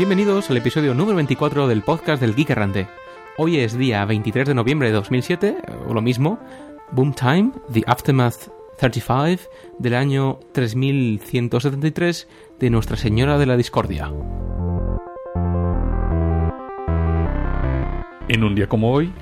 [0.00, 2.88] Bienvenidos al episodio número 24 del podcast del Geek Errante.
[3.36, 6.38] Hoy es día 23 de noviembre de 2007, o lo mismo,
[6.90, 12.28] Boom Time, The Aftermath 35 del año 3173
[12.58, 14.10] de Nuestra Señora de la Discordia.
[18.28, 19.12] En un día como hoy,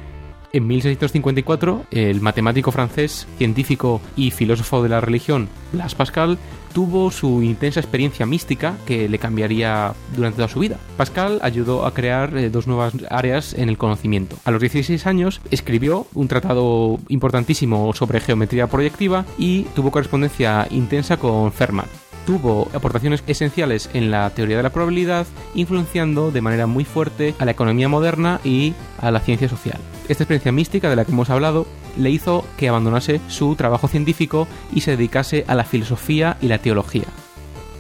[0.53, 6.39] En 1654, el matemático francés, científico y filósofo de la religión Blaise Pascal
[6.79, 10.77] tuvo su intensa experiencia mística que le cambiaría durante toda su vida.
[10.97, 14.37] Pascal ayudó a crear eh, dos nuevas áreas en el conocimiento.
[14.45, 21.17] A los 16 años escribió un tratado importantísimo sobre geometría proyectiva y tuvo correspondencia intensa
[21.17, 21.89] con Fermat
[22.27, 27.47] tuvo aportaciones esenciales en la teoría de la probabilidad, influenciando de manera muy fuerte a
[27.47, 29.79] la economía moderna y a la ciencia social.
[30.09, 31.67] Esta experiencia mística de la que hemos hablado
[31.99, 36.59] le hizo que abandonase su trabajo científico y se dedicase a la filosofía y la
[36.59, 37.05] teología.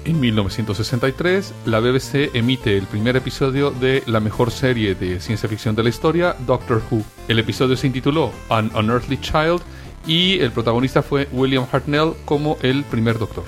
[0.04, 5.74] en 1963, la BBC emite el primer episodio de la mejor serie de ciencia ficción
[5.74, 7.02] de la historia, Doctor Who.
[7.28, 9.60] El episodio se intituló An Unearthly Child
[10.06, 13.44] y el protagonista fue William Hartnell como el primer doctor.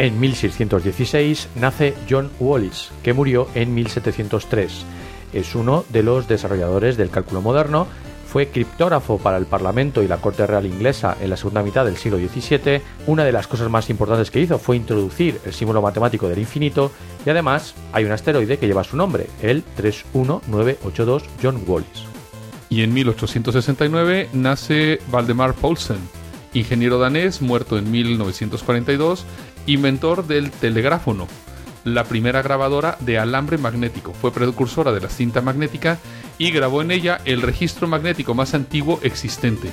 [0.00, 4.84] En 1616 nace John Wallis, que murió en 1703.
[5.32, 7.86] Es uno de los desarrolladores del cálculo moderno,
[8.34, 11.96] fue criptógrafo para el Parlamento y la Corte Real Inglesa en la segunda mitad del
[11.96, 12.82] siglo XVII.
[13.06, 16.90] Una de las cosas más importantes que hizo fue introducir el símbolo matemático del infinito
[17.24, 22.06] y además hay un asteroide que lleva su nombre, el 31982 John Wallis.
[22.70, 26.00] Y en 1869 nace Valdemar Poulsen,
[26.54, 29.26] ingeniero danés muerto en 1942,
[29.66, 31.28] inventor del telegráfono,
[31.84, 34.12] la primera grabadora de alambre magnético.
[34.12, 35.98] Fue precursora de la cinta magnética
[36.38, 39.70] y grabó en ella el registro magnético más antiguo existente,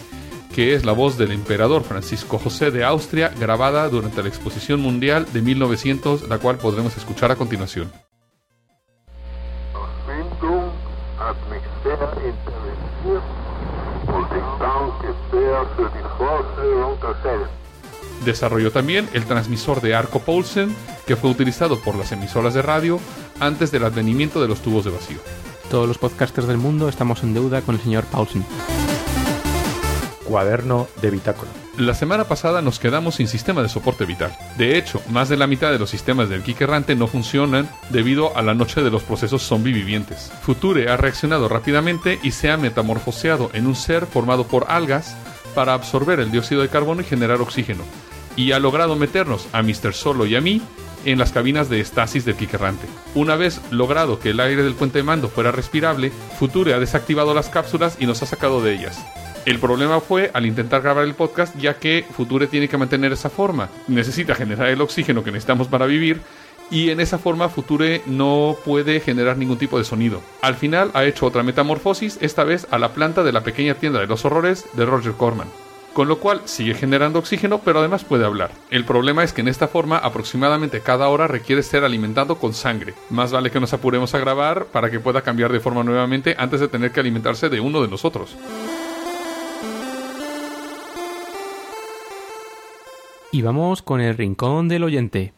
[0.53, 5.25] que es la voz del emperador Francisco José de Austria grabada durante la Exposición Mundial
[5.31, 7.91] de 1900, la cual podremos escuchar a continuación.
[18.25, 20.75] Desarrolló también el transmisor de arco Poulsen,
[21.07, 22.99] que fue utilizado por las emisoras de radio
[23.39, 25.17] antes del advenimiento de los tubos de vacío.
[25.71, 28.45] Todos los podcasters del mundo estamos en deuda con el señor Paulsen.
[30.25, 31.49] Cuaderno de bitácora.
[31.77, 34.35] La semana pasada nos quedamos sin sistema de soporte vital.
[34.57, 38.35] De hecho, más de la mitad de los sistemas del Geek Errante no funcionan debido
[38.35, 40.29] a la noche de los procesos zombie vivientes.
[40.41, 45.15] Future ha reaccionado rápidamente y se ha metamorfoseado en un ser formado por algas
[45.55, 47.85] para absorber el dióxido de carbono y generar oxígeno.
[48.35, 49.93] Y ha logrado meternos a Mr.
[49.93, 50.61] Solo y a mí
[51.05, 52.87] en las cabinas de estasis del Geek Errante.
[53.15, 57.33] Una vez logrado que el aire del puente de mando fuera respirable, Future ha desactivado
[57.33, 59.03] las cápsulas y nos ha sacado de ellas.
[59.45, 63.29] El problema fue al intentar grabar el podcast ya que Future tiene que mantener esa
[63.29, 63.69] forma.
[63.87, 66.21] Necesita generar el oxígeno que necesitamos para vivir
[66.69, 70.21] y en esa forma Future no puede generar ningún tipo de sonido.
[70.41, 73.99] Al final ha hecho otra metamorfosis, esta vez a la planta de la pequeña tienda
[73.99, 75.49] de los horrores de Roger Corman.
[75.93, 78.51] Con lo cual sigue generando oxígeno, pero además puede hablar.
[78.69, 82.93] El problema es que en esta forma aproximadamente cada hora requiere ser alimentado con sangre.
[83.09, 86.61] Más vale que nos apuremos a grabar para que pueda cambiar de forma nuevamente antes
[86.61, 88.37] de tener que alimentarse de uno de nosotros.
[93.33, 95.33] Y vamos con el rincón del oyente.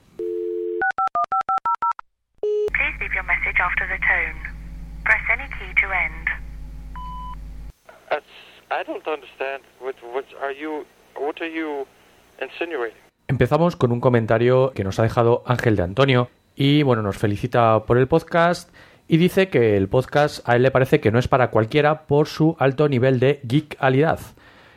[10.63, 10.85] You?
[11.15, 12.93] What are?
[13.27, 17.83] Empezamos con un comentario que nos ha dejado Ángel de Antonio y bueno, nos felicita
[17.85, 18.73] por el podcast
[19.07, 22.27] y dice que el podcast a él le parece que no es para cualquiera por
[22.27, 24.19] su alto nivel de geekalidad.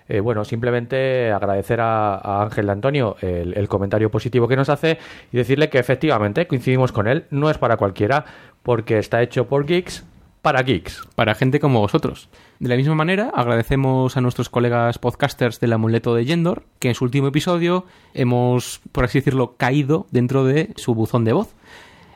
[0.08, 4.98] Eh, bueno, simplemente agradecer a, Ángel de Antonio el comentario positivo que nos hace
[5.32, 8.24] y decirle que efectivamente coincidimos con él, no es para cualquiera
[8.62, 10.04] porque está hecho por geeks
[10.46, 11.02] para geeks.
[11.16, 12.28] para gente como vosotros.
[12.60, 16.94] De la misma manera, agradecemos a nuestros colegas podcasters del amuleto de Yendor, que en
[16.94, 17.84] su último episodio
[18.14, 21.56] hemos, por así decirlo, caído dentro de su buzón de voz.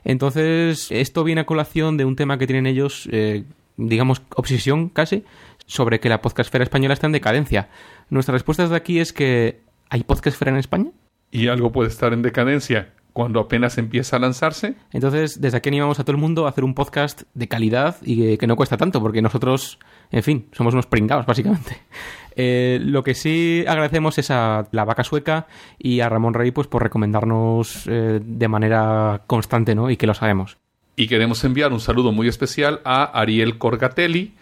[0.05, 3.43] Entonces, esto viene a colación de un tema que tienen ellos, eh,
[3.77, 5.25] digamos, obsesión casi,
[5.67, 7.69] sobre que la podcastfera española está en decadencia.
[8.11, 10.93] Nuestra respuesta desde aquí es que ¿hay podcastfera en España?
[11.33, 14.75] Y algo puede estar en decadencia cuando apenas empieza a lanzarse.
[14.93, 18.17] Entonces, desde aquí animamos a todo el mundo a hacer un podcast de calidad y
[18.17, 19.79] que, que no cuesta tanto, porque nosotros,
[20.11, 21.79] en fin, somos unos pringados, básicamente.
[22.37, 25.49] Eh, lo que sí agradecemos es a la vaca sueca
[25.79, 29.91] y a Ramón Rey pues, por recomendarnos eh, de manera constante ¿no?
[29.91, 30.57] y que lo sabemos.
[30.97, 34.35] Y queremos enviar un saludo muy especial a Ariel Corgatelli.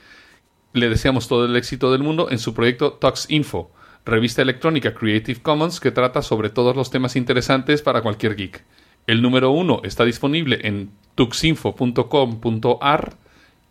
[0.72, 3.70] Le deseamos todo el éxito del mundo en su proyecto Tux Info,
[4.05, 8.63] revista electrónica Creative Commons que trata sobre todos los temas interesantes para cualquier geek.
[9.07, 13.13] El número uno está disponible en tuxinfo.com.ar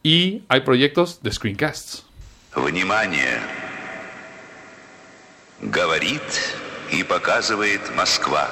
[0.02, 2.04] y hay proyectos de screencasts.
[2.54, 3.40] Внимание!
[5.62, 6.22] Говорит
[6.90, 8.50] и показывает Москва.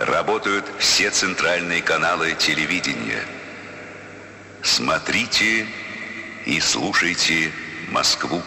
[0.00, 3.22] Работают все центральные каналы телевидения.
[4.62, 5.66] Смотрите
[6.46, 7.52] и слушайте
[7.92, 8.42] Москву.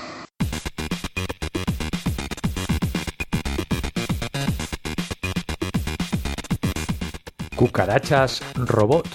[7.65, 9.09] Cucarachas robot.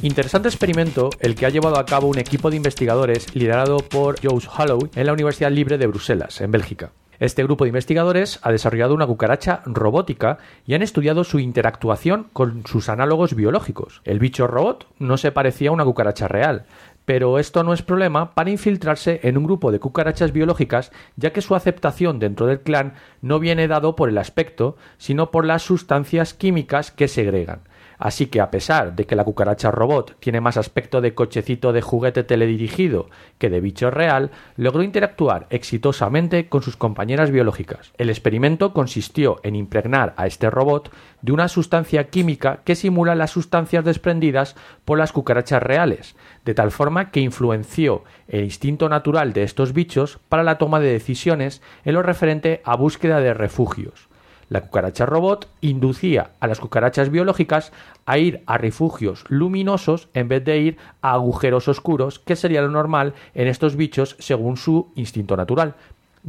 [0.00, 4.46] Interesante experimento el que ha llevado a cabo un equipo de investigadores liderado por Joost
[4.56, 6.92] Hollow en la Universidad Libre de Bruselas, en Bélgica.
[7.18, 12.64] Este grupo de investigadores ha desarrollado una cucaracha robótica y han estudiado su interactuación con
[12.64, 14.02] sus análogos biológicos.
[14.04, 16.66] El bicho robot no se parecía a una cucaracha real,
[17.04, 21.42] pero esto no es problema para infiltrarse en un grupo de cucarachas biológicas, ya que
[21.42, 26.34] su aceptación dentro del clan no viene dado por el aspecto, sino por las sustancias
[26.34, 27.60] químicas que segregan.
[28.02, 31.82] Así que a pesar de que la cucaracha robot tiene más aspecto de cochecito de
[31.82, 33.06] juguete teledirigido
[33.38, 37.92] que de bicho real, logró interactuar exitosamente con sus compañeras biológicas.
[37.98, 40.90] El experimento consistió en impregnar a este robot
[41.20, 46.72] de una sustancia química que simula las sustancias desprendidas por las cucarachas reales, de tal
[46.72, 51.94] forma que influenció el instinto natural de estos bichos para la toma de decisiones en
[51.94, 54.08] lo referente a búsqueda de refugios.
[54.52, 57.72] La cucaracha robot inducía a las cucarachas biológicas
[58.04, 62.68] a ir a refugios luminosos en vez de ir a agujeros oscuros, que sería lo
[62.68, 65.74] normal en estos bichos según su instinto natural.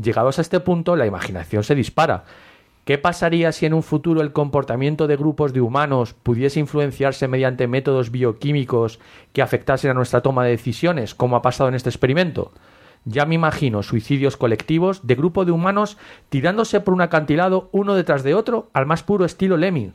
[0.02, 2.24] Llegados a este punto, la imaginación se dispara.
[2.86, 7.68] ¿Qué pasaría si en un futuro el comportamiento de grupos de humanos pudiese influenciarse mediante
[7.68, 9.02] métodos bioquímicos
[9.34, 12.54] que afectasen a nuestra toma de decisiones, como ha pasado en este experimento?
[13.06, 15.98] Ya me imagino suicidios colectivos de grupo de humanos
[16.30, 19.94] tirándose por un acantilado uno detrás de otro al más puro estilo Lemming.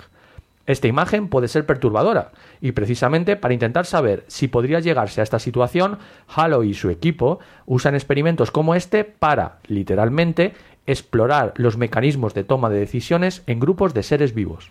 [0.67, 5.39] Esta imagen puede ser perturbadora, y precisamente para intentar saber si podría llegarse a esta
[5.39, 5.97] situación,
[6.27, 10.53] Halo y su equipo usan experimentos como este para, literalmente,
[10.87, 14.71] explorar los mecanismos de toma de decisiones en grupos de seres vivos.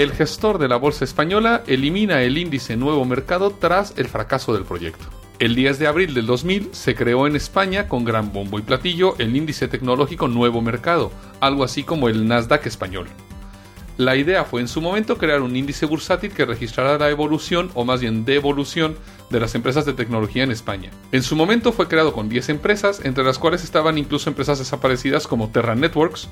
[0.00, 4.64] El gestor de la bolsa española elimina el índice Nuevo Mercado tras el fracaso del
[4.64, 5.04] proyecto.
[5.38, 9.14] El 10 de abril del 2000 se creó en España con gran bombo y platillo
[9.18, 13.08] el índice tecnológico Nuevo Mercado, algo así como el Nasdaq español.
[13.98, 17.84] La idea fue en su momento crear un índice bursátil que registrara la evolución o
[17.84, 18.96] más bien devolución
[19.28, 20.90] de las empresas de tecnología en España.
[21.12, 25.26] En su momento fue creado con 10 empresas, entre las cuales estaban incluso empresas desaparecidas
[25.26, 26.30] como Terra Networks,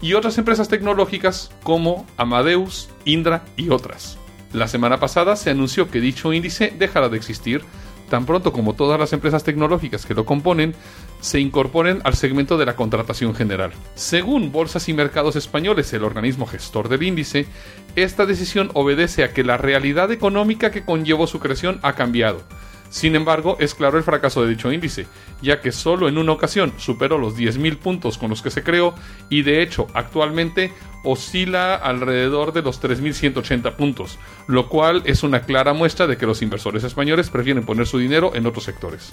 [0.00, 4.18] y otras empresas tecnológicas como Amadeus, Indra y otras.
[4.52, 7.62] La semana pasada se anunció que dicho índice dejará de existir
[8.10, 10.74] tan pronto como todas las empresas tecnológicas que lo componen
[11.20, 13.72] se incorporen al segmento de la contratación general.
[13.94, 17.46] Según Bolsas y Mercados Españoles, el organismo gestor del índice,
[17.94, 22.42] esta decisión obedece a que la realidad económica que conllevó su creación ha cambiado
[22.90, 25.06] sin embargo, es claro el fracaso de dicho índice,
[25.40, 28.94] ya que solo en una ocasión superó los 10.000 puntos con los que se creó
[29.28, 30.72] y de hecho actualmente
[31.04, 36.42] oscila alrededor de los 3.180 puntos, lo cual es una clara muestra de que los
[36.42, 39.12] inversores españoles prefieren poner su dinero en otros sectores.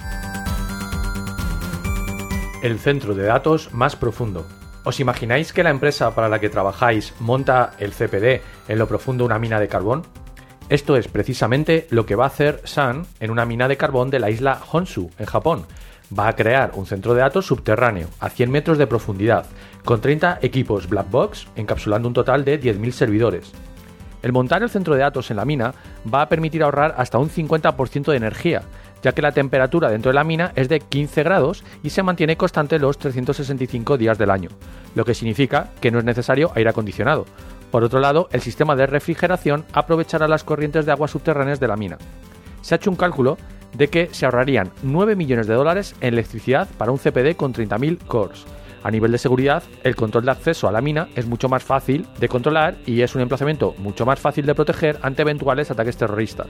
[2.62, 4.44] El centro de datos más profundo.
[4.82, 9.24] ¿Os imagináis que la empresa para la que trabajáis monta el CPD en lo profundo
[9.24, 10.02] una mina de carbón?
[10.68, 14.18] Esto es precisamente lo que va a hacer Sun en una mina de carbón de
[14.18, 15.64] la isla Honshu, en Japón.
[16.16, 19.46] Va a crear un centro de datos subterráneo, a 100 metros de profundidad,
[19.86, 23.52] con 30 equipos black box, encapsulando un total de 10.000 servidores.
[24.20, 25.72] El montar el centro de datos en la mina
[26.12, 28.62] va a permitir ahorrar hasta un 50% de energía,
[29.02, 32.36] ya que la temperatura dentro de la mina es de 15 grados y se mantiene
[32.36, 34.50] constante los 365 días del año,
[34.94, 37.24] lo que significa que no es necesario aire acondicionado,
[37.70, 41.76] por otro lado, el sistema de refrigeración aprovechará las corrientes de agua subterráneas de la
[41.76, 41.98] mina.
[42.62, 43.36] Se ha hecho un cálculo
[43.76, 47.98] de que se ahorrarían 9 millones de dólares en electricidad para un CPD con 30.000
[48.06, 48.44] cores.
[48.82, 52.06] A nivel de seguridad, el control de acceso a la mina es mucho más fácil
[52.20, 56.46] de controlar y es un emplazamiento mucho más fácil de proteger ante eventuales ataques terroristas.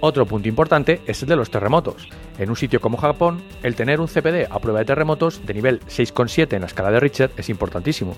[0.00, 2.08] Otro punto importante es el de los terremotos.
[2.38, 5.80] En un sitio como Japón, el tener un CPD a prueba de terremotos de nivel
[5.80, 8.16] 6,7 en la escala de Richter es importantísimo.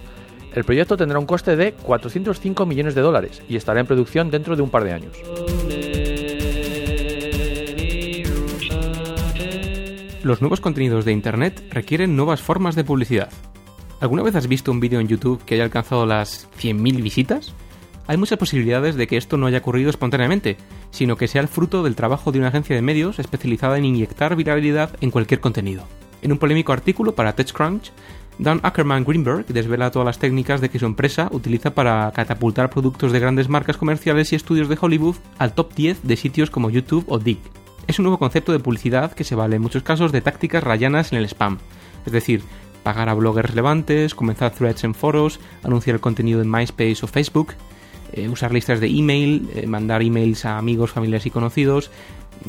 [0.55, 4.55] El proyecto tendrá un coste de 405 millones de dólares y estará en producción dentro
[4.55, 5.17] de un par de años.
[10.23, 13.31] Los nuevos contenidos de Internet requieren nuevas formas de publicidad.
[14.01, 17.53] ¿Alguna vez has visto un vídeo en YouTube que haya alcanzado las 100.000 visitas?
[18.07, 20.57] Hay muchas posibilidades de que esto no haya ocurrido espontáneamente,
[20.91, 24.37] sino que sea el fruto del trabajo de una agencia de medios especializada en inyectar
[24.37, 25.85] viralidad en cualquier contenido.
[26.23, 27.93] En un polémico artículo para TechCrunch,
[28.39, 33.13] Dan Ackerman Greenberg desvela todas las técnicas de que su empresa utiliza para catapultar productos
[33.13, 37.05] de grandes marcas comerciales y estudios de Hollywood al top 10 de sitios como YouTube
[37.09, 37.39] o Dig.
[37.87, 41.13] Es un nuevo concepto de publicidad que se vale en muchos casos de tácticas rayanas
[41.13, 41.59] en el spam,
[42.07, 42.43] es decir,
[42.83, 47.55] pagar a bloggers relevantes, comenzar threads en foros, anunciar el contenido en MySpace o Facebook,
[48.13, 51.91] eh, usar listas de email, eh, mandar emails a amigos, familiares y conocidos,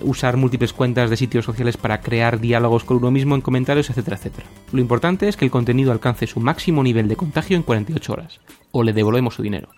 [0.02, 4.18] usar múltiples cuentas de sitios sociales para crear diálogos con uno mismo en comentarios, etcétera,
[4.18, 4.48] etcétera.
[4.72, 8.40] Lo importante es que el contenido alcance su máximo nivel de contagio en 48 horas,
[8.72, 9.70] o le devolvemos su dinero.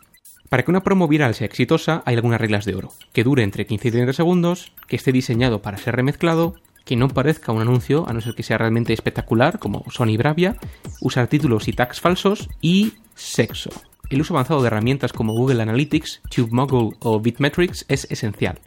[0.50, 2.94] Para que una promo viral sea exitosa hay algunas reglas de oro.
[3.12, 6.56] Que dure entre 15 y 30 segundos, que esté diseñado para ser remezclado,
[6.86, 10.56] que no parezca un anuncio, a no ser que sea realmente espectacular, como Sony Bravia,
[11.02, 13.72] usar títulos y tags falsos y sexo.
[14.10, 18.60] El uso avanzado de herramientas como Google Analytics, TubeMogul o Bitmetrics es esencial.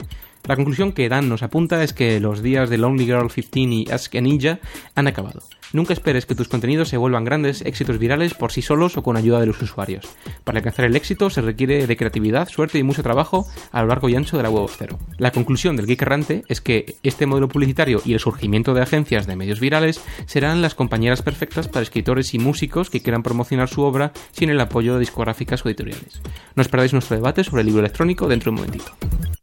[0.47, 3.91] La conclusión que Dan nos apunta es que los días de Lonely Girl 15 y
[3.91, 4.59] Ask a Ninja
[4.95, 5.43] han acabado.
[5.73, 9.17] Nunca esperes que tus contenidos se vuelvan grandes éxitos virales por sí solos o con
[9.17, 10.05] ayuda de los usuarios.
[10.43, 14.09] Para alcanzar el éxito se requiere de creatividad, suerte y mucho trabajo a lo largo
[14.09, 14.99] y ancho de la web cero.
[15.19, 19.29] La conclusión del Geek Errante es que este modelo publicitario y el surgimiento de agencias
[19.29, 23.83] de medios virales serán las compañeras perfectas para escritores y músicos que quieran promocionar su
[23.83, 26.21] obra sin el apoyo de discográficas o editoriales.
[26.57, 29.40] No os nuestro debate sobre el libro electrónico dentro de un momentito.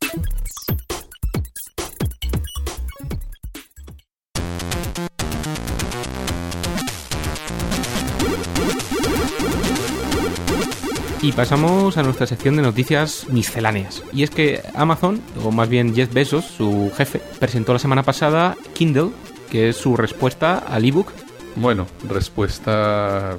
[11.21, 14.03] Y pasamos a nuestra sección de noticias misceláneas.
[14.13, 18.55] Y es que Amazon, o más bien Jeff Bezos, su jefe, presentó la semana pasada
[18.73, 19.09] Kindle,
[19.49, 21.11] que es su respuesta al ebook.
[21.55, 23.37] Bueno, respuesta,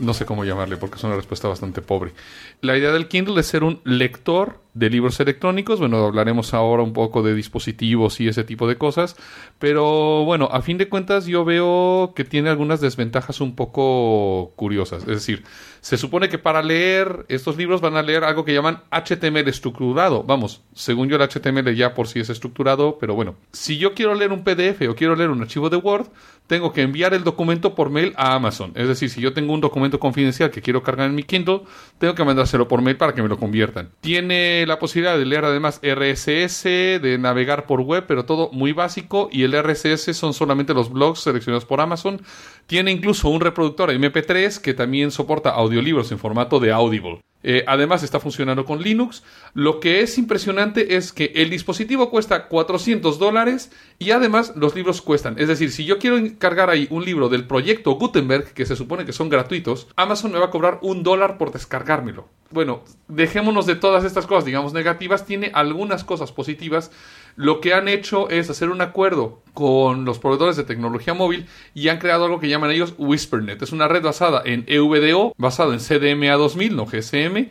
[0.00, 2.14] no sé cómo llamarle porque es una respuesta bastante pobre.
[2.62, 5.80] La idea del Kindle es ser un lector de libros electrónicos.
[5.80, 9.16] Bueno, hablaremos ahora un poco de dispositivos y ese tipo de cosas.
[9.58, 15.02] Pero bueno, a fin de cuentas yo veo que tiene algunas desventajas un poco curiosas.
[15.02, 15.44] Es decir,
[15.80, 20.22] se supone que para leer estos libros van a leer algo que llaman HTML estructurado.
[20.22, 24.14] Vamos, según yo el HTML ya por sí es estructurado, pero bueno, si yo quiero
[24.14, 26.08] leer un PDF o quiero leer un archivo de Word,
[26.46, 28.72] tengo que enviar el documento por mail a Amazon.
[28.74, 31.62] Es decir, si yo tengo un documento confidencial que quiero cargar en mi Kindle,
[31.98, 33.90] tengo que mandárselo por mail para que me lo conviertan.
[34.00, 39.28] Tiene la posibilidad de leer además RSS, de navegar por web, pero todo muy básico
[39.30, 42.20] y el RSS son solamente los blogs seleccionados por Amazon.
[42.66, 47.20] Tiene incluso un reproductor MP3 que también soporta audiolibros en formato de Audible.
[47.42, 49.22] Eh, además está funcionando con Linux.
[49.54, 55.02] Lo que es impresionante es que el dispositivo cuesta 400 dólares y además los libros
[55.02, 55.38] cuestan.
[55.38, 59.04] Es decir, si yo quiero encargar ahí un libro del proyecto Gutenberg, que se supone
[59.04, 62.28] que son gratuitos, Amazon me va a cobrar un dólar por descargármelo.
[62.50, 65.26] Bueno, dejémonos de todas estas cosas, digamos, negativas.
[65.26, 66.90] Tiene algunas cosas positivas.
[67.38, 71.86] Lo que han hecho es hacer un acuerdo con los proveedores de tecnología móvil y
[71.86, 73.62] han creado algo que llaman ellos WhisperNet.
[73.62, 77.48] Es una red basada en EVDO, basado en CDMA 2000, no GSM.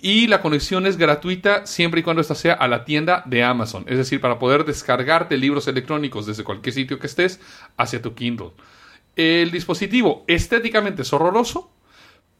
[0.00, 3.84] Y la conexión es gratuita siempre y cuando esta sea a la tienda de Amazon.
[3.88, 7.40] Es decir, para poder descargarte libros electrónicos desde cualquier sitio que estés
[7.76, 8.52] hacia tu Kindle.
[9.16, 11.72] El dispositivo estéticamente es horroroso,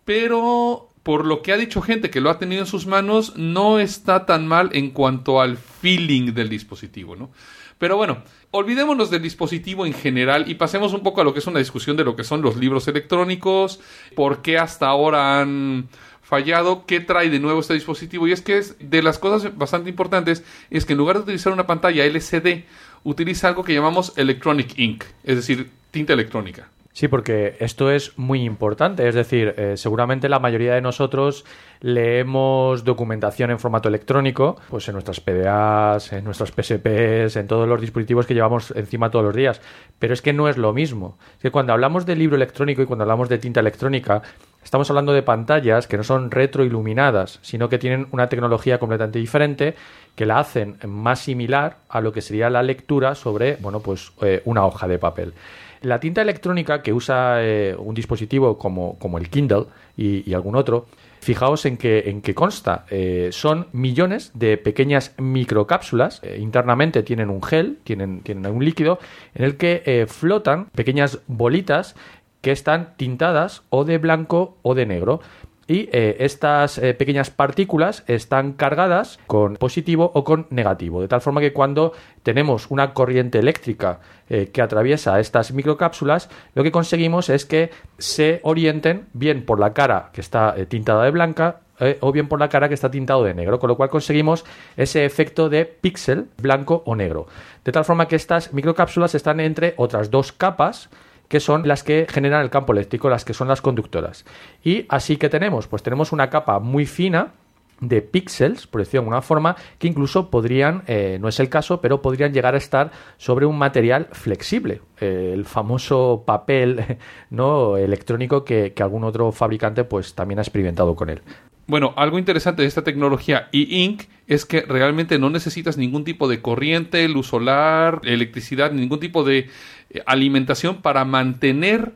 [0.05, 3.81] pero por lo que ha dicho gente que lo ha tenido en sus manos, no
[3.81, 7.31] está tan mal en cuanto al feeling del dispositivo, ¿no?
[7.79, 11.47] Pero bueno, olvidémonos del dispositivo en general y pasemos un poco a lo que es
[11.47, 13.81] una discusión de lo que son los libros electrónicos,
[14.15, 15.89] por qué hasta ahora han
[16.21, 18.29] fallado, qué trae de nuevo este dispositivo.
[18.29, 21.55] Y es que es de las cosas bastante importantes es que en lugar de utilizar
[21.55, 22.65] una pantalla LCD,
[23.05, 26.69] utiliza algo que llamamos Electronic Ink, es decir, tinta electrónica.
[26.99, 29.07] Sí, porque esto es muy importante.
[29.07, 31.45] Es decir, eh, seguramente la mayoría de nosotros
[31.81, 37.81] leemos documentación en formato electrónico, pues en nuestras PDAs, en nuestras PSPs, en todos los
[37.81, 39.61] dispositivos que llevamos encima todos los días.
[40.01, 41.19] Pero es que no es lo mismo.
[41.41, 44.23] Que cuando hablamos de libro electrónico y cuando hablamos de tinta electrónica,
[44.65, 49.77] estamos hablando de pantallas que no son retroiluminadas, sino que tienen una tecnología completamente diferente
[50.17, 54.43] que la hacen más similar a lo que sería la lectura sobre, bueno, pues eh,
[54.47, 55.35] una hoja de papel.
[55.83, 59.67] La tinta electrónica que usa eh, un dispositivo como, como el Kindle
[59.97, 60.87] y, algún otro,
[61.21, 62.85] fijaos en que, en que consta.
[62.91, 66.21] Eh, son millones de pequeñas microcápsulas.
[66.23, 68.99] Eh, internamente tienen un gel, tienen, tienen un líquido,
[69.35, 71.97] en el que flotan pequeñas bolitas
[72.41, 75.21] que están tintadas o de blanco o de negro
[75.69, 81.21] y eh, estas eh, pequeñas partículas están cargadas con positivo o con negativo, de tal
[81.21, 87.29] forma que cuando tenemos una corriente eléctrica eh, que atraviesa estas microcápsulas, lo que conseguimos
[87.29, 91.61] es que se orienten bien por la cara que está tintada de blanca
[92.01, 94.45] o bien por la cara que está tintado de negro, con lo cual conseguimos
[94.77, 97.29] ese efecto de píxel blanco o negro.
[97.65, 100.91] De tal forma que estas microcápsulas están entre otras dos capas
[101.29, 104.25] que son las que generan el campo eléctrico, las que son las conductoras.
[104.65, 107.35] Y así que tenemos, pues tenemos una capa muy fina
[107.81, 111.81] de píxeles, por decirlo de alguna forma, que incluso podrían, eh, no es el caso,
[111.81, 116.99] pero podrían llegar a estar sobre un material flexible, eh, el famoso papel
[117.31, 121.23] no electrónico que, que algún otro fabricante pues también ha experimentado con él.
[121.69, 126.41] Bueno, algo interesante de esta tecnología e-ink es que realmente no necesitas ningún tipo de
[126.41, 129.51] corriente, luz solar, electricidad, ningún tipo de
[129.91, 131.93] eh, alimentación para mantener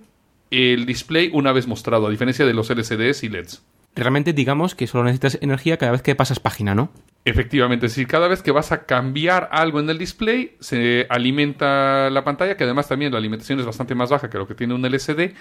[0.51, 3.63] el display una vez mostrado, a diferencia de los LCDs y LEDs.
[3.95, 6.91] Realmente digamos que solo necesitas energía cada vez que pasas página, ¿no?
[7.25, 12.11] Efectivamente, es decir, cada vez que vas a cambiar algo en el display, se alimenta
[12.11, 14.75] la pantalla, que además también la alimentación es bastante más baja que lo que tiene
[14.75, 15.35] un LCD,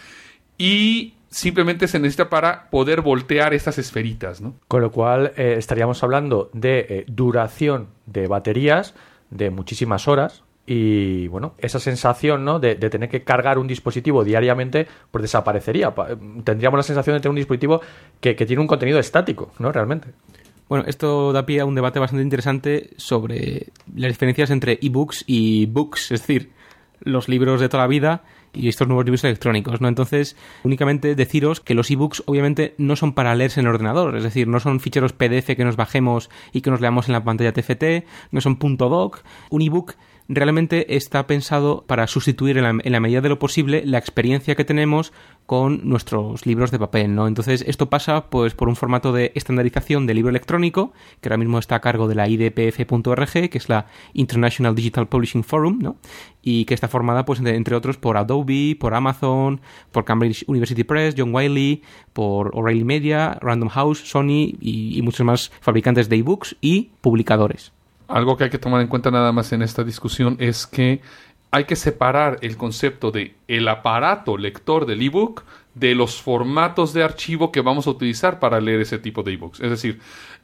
[0.57, 4.55] y simplemente se necesita para poder voltear estas esferitas, ¿no?
[4.67, 8.93] Con lo cual eh, estaríamos hablando de eh, duración de baterías
[9.29, 10.43] de muchísimas horas
[10.73, 12.57] y bueno, esa sensación ¿no?
[12.59, 15.93] de, tener que cargar un dispositivo diariamente pues desaparecería.
[15.93, 16.07] Pa-
[16.45, 17.81] Tendríamos la sensación de tener un dispositivo
[18.21, 19.73] que, tiene un contenido estático, ¿no?
[19.73, 20.09] Realmente.
[20.69, 25.65] Bueno, esto da pie a un debate bastante interesante sobre las diferencias entre ebooks y
[25.65, 26.51] books, es decir,
[27.01, 28.23] los libros de toda la vida
[28.53, 29.89] y estos nuevos libros electrónicos, ¿no?
[29.89, 34.23] Entonces, únicamente deciros que los ebooks obviamente no son para leerse en el ordenador, es
[34.23, 37.51] decir, no son ficheros PDF que nos bajemos y que nos leamos en la pantalla
[37.51, 39.23] TFT, no son .doc.
[39.49, 39.95] Un ebook
[40.27, 44.55] realmente está pensado para sustituir en la, en la medida de lo posible la experiencia
[44.55, 45.11] que tenemos
[45.45, 47.27] con nuestros libros de papel, ¿no?
[47.27, 51.59] Entonces esto pasa pues por un formato de estandarización de libro electrónico que ahora mismo
[51.59, 55.97] está a cargo de la IDPF.org, que es la International Digital Publishing Forum, ¿no?
[56.41, 59.59] Y que está formada pues entre, otros por Adobe, por Amazon,
[59.91, 61.81] por Cambridge University Press, John Wiley,
[62.13, 67.73] por O'Reilly Media, Random House, Sony y, y muchos más fabricantes de ebooks y publicadores.
[68.11, 71.01] Algo que hay que tomar en cuenta nada más en esta discusión es que
[71.49, 75.43] hay que separar el concepto de el aparato lector del ebook
[75.75, 79.61] de los formatos de archivo que vamos a utilizar para leer ese tipo de ebooks.
[79.61, 79.99] Es decir,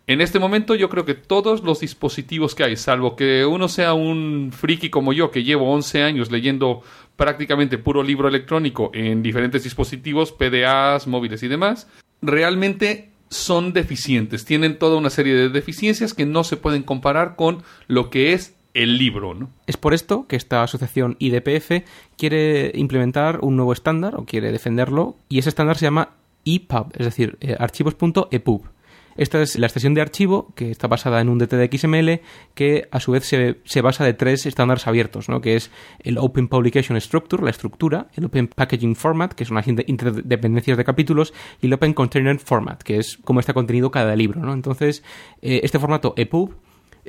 [0.05, 3.93] en este momento yo creo que todos los dispositivos que hay, salvo que uno sea
[3.93, 6.81] un friki como yo, que llevo 11 años leyendo
[7.17, 11.89] prácticamente puro libro electrónico en diferentes dispositivos, PDAs, móviles y demás,
[12.21, 17.63] realmente son deficientes, tienen toda una serie de deficiencias que no se pueden comparar con
[17.87, 19.49] lo que es el libro, ¿no?
[19.65, 21.83] Es por esto que esta asociación IDPF
[22.15, 26.11] quiere implementar un nuevo estándar o quiere defenderlo y ese estándar se llama
[26.45, 28.65] EPUB, es decir, eh, archivos.epub.
[29.17, 32.21] Esta es la extensión de archivo que está basada en un DT de XML
[32.53, 35.41] que a su vez se, se basa de tres estándares abiertos, ¿no?
[35.41, 39.67] que es el Open Publication Structure, la estructura, el Open Packaging Format, que son las
[39.67, 44.15] inter- interdependencias de capítulos, y el Open Container Format, que es cómo está contenido cada
[44.15, 44.41] libro.
[44.41, 44.53] ¿no?
[44.53, 45.03] Entonces,
[45.41, 46.53] eh, este formato EPUB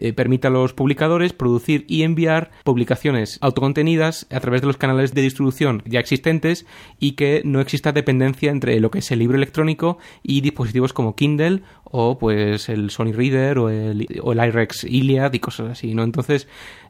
[0.00, 5.12] eh, permite a los publicadores producir y enviar publicaciones autocontenidas a través de los canales
[5.12, 6.66] de distribución ya existentes
[6.98, 11.16] y que no exista dependencia entre lo que es el libro electrónico y dispositivos como
[11.16, 15.94] Kindle o pues el Sony Reader o el, o el iRex Iliad y cosas así,
[15.94, 16.02] ¿no?
[16.02, 16.48] Entonces,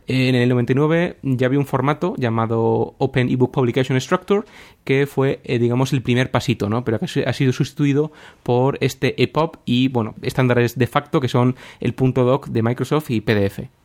[0.09, 4.47] en el 99 ya había un formato llamado Open Ebook Publication Structure
[4.85, 6.85] que fue, eh, digamos, el primer pasito, ¿no?
[6.85, 8.11] Pero que ha sido sustituido
[8.43, 13.11] por este EPUB y, bueno, estándares de facto que son el punto .doc de Microsoft
[13.11, 13.78] y PDF.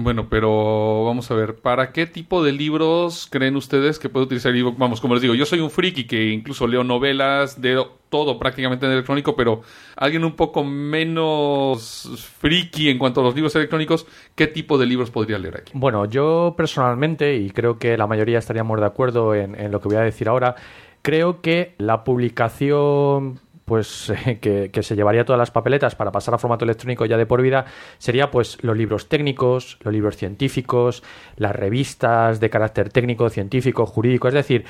[0.00, 4.54] Bueno, pero vamos a ver, ¿para qué tipo de libros creen ustedes que puede utilizar
[4.54, 4.78] ebook?
[4.78, 8.86] Vamos, como les digo, yo soy un friki que incluso leo novelas, de todo prácticamente
[8.86, 9.62] en electrónico, pero
[9.96, 14.06] alguien un poco menos friki en cuanto a los libros electrónicos,
[14.36, 15.72] ¿qué tipo de libros podría leer aquí?
[15.74, 19.88] Bueno, yo personalmente, y creo que la mayoría estaríamos de acuerdo en, en lo que
[19.88, 20.54] voy a decir ahora,
[21.02, 26.38] creo que la publicación pues que, que, se llevaría todas las papeletas para pasar a
[26.38, 27.66] formato electrónico ya de por vida
[27.98, 31.04] sería pues los libros técnicos, los libros científicos,
[31.36, 34.64] las revistas de carácter técnico, científico, jurídico, es decir,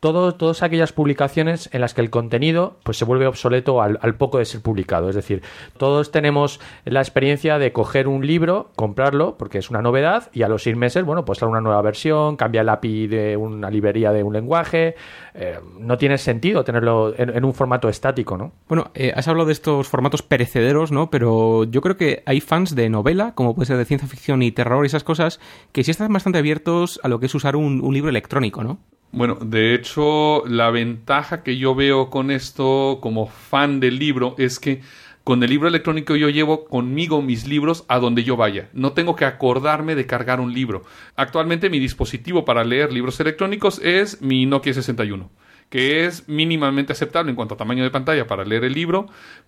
[0.00, 4.44] todas aquellas publicaciones en las que el contenido pues se vuelve obsoleto al, poco de
[4.44, 5.08] ser publicado.
[5.08, 5.42] Es decir,
[5.76, 10.48] todos tenemos la experiencia de coger un libro, comprarlo, porque es una novedad, y a
[10.48, 14.12] los seis meses, bueno, pues sale una nueva versión, cambia el API de una librería
[14.12, 14.94] de un lenguaje.
[15.34, 18.52] Eh, no tiene sentido tenerlo en, un formato estático, ¿no?
[18.68, 21.10] Bueno, eh, has hablado de estos formatos perecederos, ¿no?
[21.10, 24.52] Pero yo creo que hay fans de novela, como puede ser de ciencia ficción y
[24.52, 25.40] terror y esas cosas,
[25.72, 28.78] que sí están bastante abiertos a lo que es usar un libro electrónico, ¿no?
[29.12, 34.58] Bueno, de hecho, la ventaja que yo veo con esto como fan del libro es
[34.60, 34.82] que
[35.24, 38.68] con el libro electrónico yo llevo conmigo mis libros a donde yo vaya.
[38.72, 40.84] No tengo que acordarme de cargar un libro.
[41.16, 45.30] Actualmente mi dispositivo para leer libros electrónicos es mi Nokia 61
[45.68, 49.06] que es mínimamente aceptable en cuanto a tamaño de pantalla para leer el libro,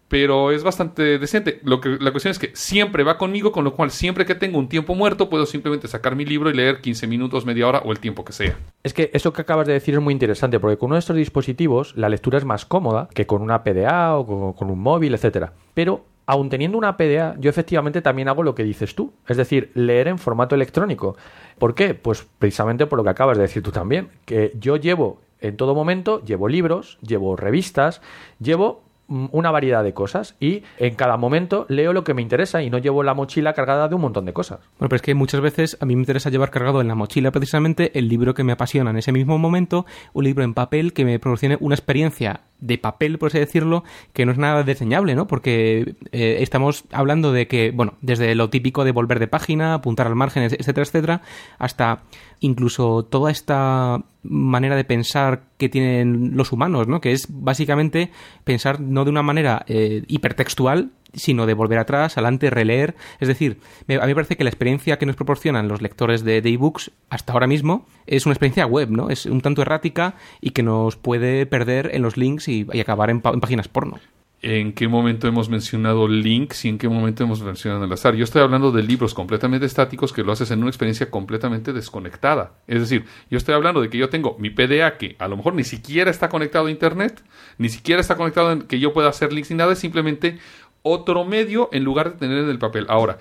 [0.09, 1.61] pero es bastante decente.
[1.63, 4.59] Lo que, la cuestión es que siempre va conmigo, con lo cual siempre que tengo
[4.59, 7.93] un tiempo muerto puedo simplemente sacar mi libro y leer 15 minutos, media hora o
[7.93, 8.57] el tiempo que sea.
[8.83, 11.17] Es que eso que acabas de decir es muy interesante, porque con uno de estos
[11.17, 15.15] dispositivos la lectura es más cómoda que con una PDA o con, con un móvil,
[15.15, 15.53] etcétera.
[15.75, 19.71] Pero aun teniendo una PDA, yo efectivamente también hago lo que dices tú, es decir,
[19.75, 21.17] leer en formato electrónico.
[21.59, 21.95] ¿Por qué?
[21.95, 25.75] Pues precisamente por lo que acabas de decir tú también, que yo llevo en todo
[25.75, 28.01] momento, llevo libros, llevo revistas,
[28.41, 32.63] llevo mm, una variedad de cosas y en cada momento leo lo que me interesa
[32.63, 34.61] y no llevo la mochila cargada de un montón de cosas.
[34.79, 37.31] Bueno, pero es que muchas veces a mí me interesa llevar cargado en la mochila
[37.31, 41.05] precisamente el libro que me apasiona en ese mismo momento, un libro en papel que
[41.05, 45.27] me proporcione una experiencia de papel, por así decirlo, que no es nada diseñable, ¿no?
[45.27, 50.07] Porque eh, estamos hablando de que, bueno, desde lo típico de volver de página, apuntar
[50.07, 51.23] al margen, etcétera, etcétera,
[51.59, 52.03] hasta
[52.41, 57.01] incluso toda esta manera de pensar que tienen los humanos, ¿no?
[57.01, 58.11] Que es básicamente
[58.45, 62.95] pensar no de una manera eh, hipertextual, sino de volver atrás, adelante, releer.
[63.19, 66.23] Es decir, me- a mí me parece que la experiencia que nos proporcionan los lectores
[66.25, 69.09] de de ebooks hasta ahora mismo es una experiencia web, ¿no?
[69.11, 73.23] Es un tanto errática y que nos puede perder en los links y, acabar en,
[73.25, 73.99] en páginas porno.
[74.41, 78.15] ¿En qué momento hemos mencionado links y en qué momento hemos mencionado el azar?
[78.15, 82.53] Yo estoy hablando de libros completamente estáticos que lo haces en una experiencia completamente desconectada.
[82.69, 85.55] Es decir, yo estoy hablando de que yo tengo mi PDA que a lo mejor
[85.55, 87.21] ni siquiera está conectado a Internet,
[87.59, 90.39] ni siquiera está conectado en que yo pueda hacer links ni nada, es simplemente
[90.83, 92.87] otro medio en lugar de tener en el papel.
[92.89, 93.19] Ahora,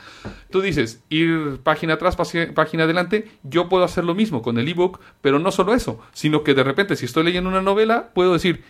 [0.51, 4.99] tú dices ir página atrás, página adelante, yo puedo hacer lo mismo con el ebook,
[5.21, 8.63] pero no solo eso, sino que de repente si estoy leyendo una novela, puedo decir,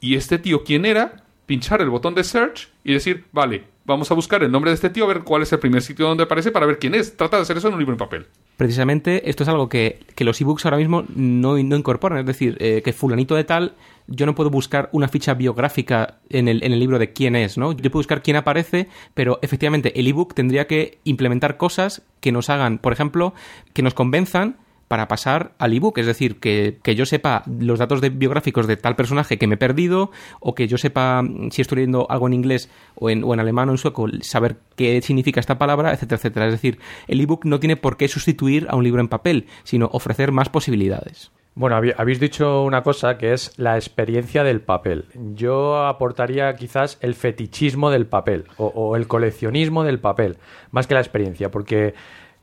[0.00, 1.22] ¿y este tío quién era?
[1.52, 4.88] Pinchar el botón de search y decir, vale, vamos a buscar el nombre de este
[4.88, 7.14] tío, a ver cuál es el primer sitio donde aparece para ver quién es.
[7.14, 8.26] Trata de hacer eso en un libro en papel.
[8.56, 12.20] Precisamente esto es algo que, que los ebooks ahora mismo no, no incorporan.
[12.20, 13.74] Es decir, eh, que fulanito de tal,
[14.06, 17.58] yo no puedo buscar una ficha biográfica en el, en el libro de quién es,
[17.58, 17.72] ¿no?
[17.72, 22.48] Yo puedo buscar quién aparece, pero efectivamente el ebook tendría que implementar cosas que nos
[22.48, 23.34] hagan, por ejemplo,
[23.74, 24.56] que nos convenzan
[24.92, 28.94] para pasar al ebook, es decir, que, que yo sepa los datos biográficos de tal
[28.94, 32.34] personaje que me he perdido, o que yo sepa mm, si estoy leyendo algo en
[32.34, 36.18] inglés o en, o en alemán o en sueco, saber qué significa esta palabra, etcétera,
[36.18, 36.46] etcétera.
[36.48, 36.78] Es decir,
[37.08, 40.50] el ebook no tiene por qué sustituir a un libro en papel, sino ofrecer más
[40.50, 41.32] posibilidades.
[41.54, 45.06] Bueno, habéis dicho una cosa que es la experiencia del papel.
[45.34, 50.36] Yo aportaría quizás el fetichismo del papel o el coleccionismo del papel,
[50.70, 51.94] más que la experiencia, porque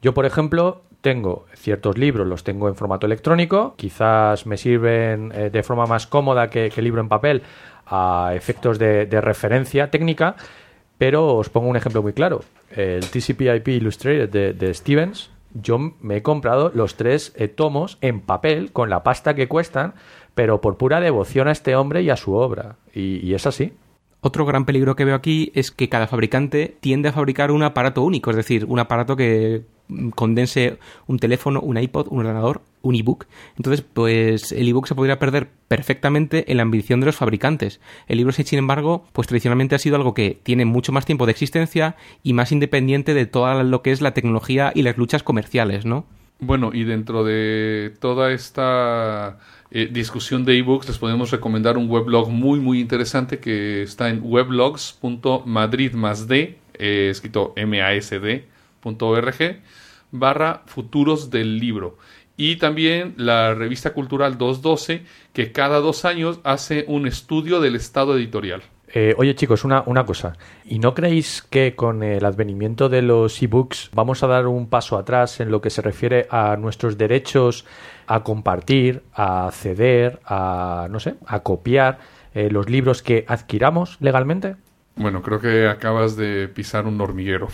[0.01, 5.49] yo, por ejemplo, tengo ciertos libros, los tengo en formato electrónico, quizás me sirven eh,
[5.49, 7.43] de forma más cómoda que, que libro en papel
[7.89, 10.35] a efectos de, referencia técnica,
[10.97, 12.41] pero os pongo un ejemplo muy claro.
[12.71, 18.71] El TCP/IP Illustrated de, Stevens, yo me he comprado los tres eh, tomos en papel
[18.71, 19.95] con la pasta que cuestan,
[20.35, 22.75] pero por pura devoción a este hombre y a su obra.
[22.93, 23.73] Y, es así.
[24.21, 28.03] Otro gran peligro que veo aquí es que cada fabricante tiende a fabricar un aparato
[28.03, 29.63] único, es decir, un aparato que
[30.15, 33.25] condense un teléfono, un iPod, un ordenador, un ebook.
[33.57, 37.79] Entonces, pues el ebook se podría perder perfectamente en la ambición de los fabricantes.
[38.07, 41.31] El libro, sin embargo, pues tradicionalmente ha sido algo que tiene mucho más tiempo de
[41.31, 45.85] existencia y más independiente de todo lo que es la tecnología y las luchas comerciales,
[45.85, 46.05] ¿no?
[46.41, 49.39] Bueno, y dentro de toda esta
[49.71, 54.21] eh, discusión de ebooks, les podemos recomendar un weblog muy, muy interesante que está en
[54.23, 57.53] weblogs.madrid más d, eh, escrito
[58.83, 59.61] masd.org,
[60.11, 61.97] barra futuros del libro.
[62.37, 68.17] Y también la revista cultural 212, que cada dos años hace un estudio del estado
[68.17, 68.61] editorial.
[68.91, 70.37] Eh, oye chicos, una, una cosa.
[70.65, 74.97] ¿Y no creéis que con el advenimiento de los ebooks vamos a dar un paso
[74.97, 77.65] atrás en lo que se refiere a nuestros derechos
[78.07, 81.99] a compartir, a ceder, a, no sé, a copiar
[82.33, 84.55] eh, los libros que adquiramos legalmente?
[84.95, 87.49] Bueno, creo que acabas de pisar un hormiguero.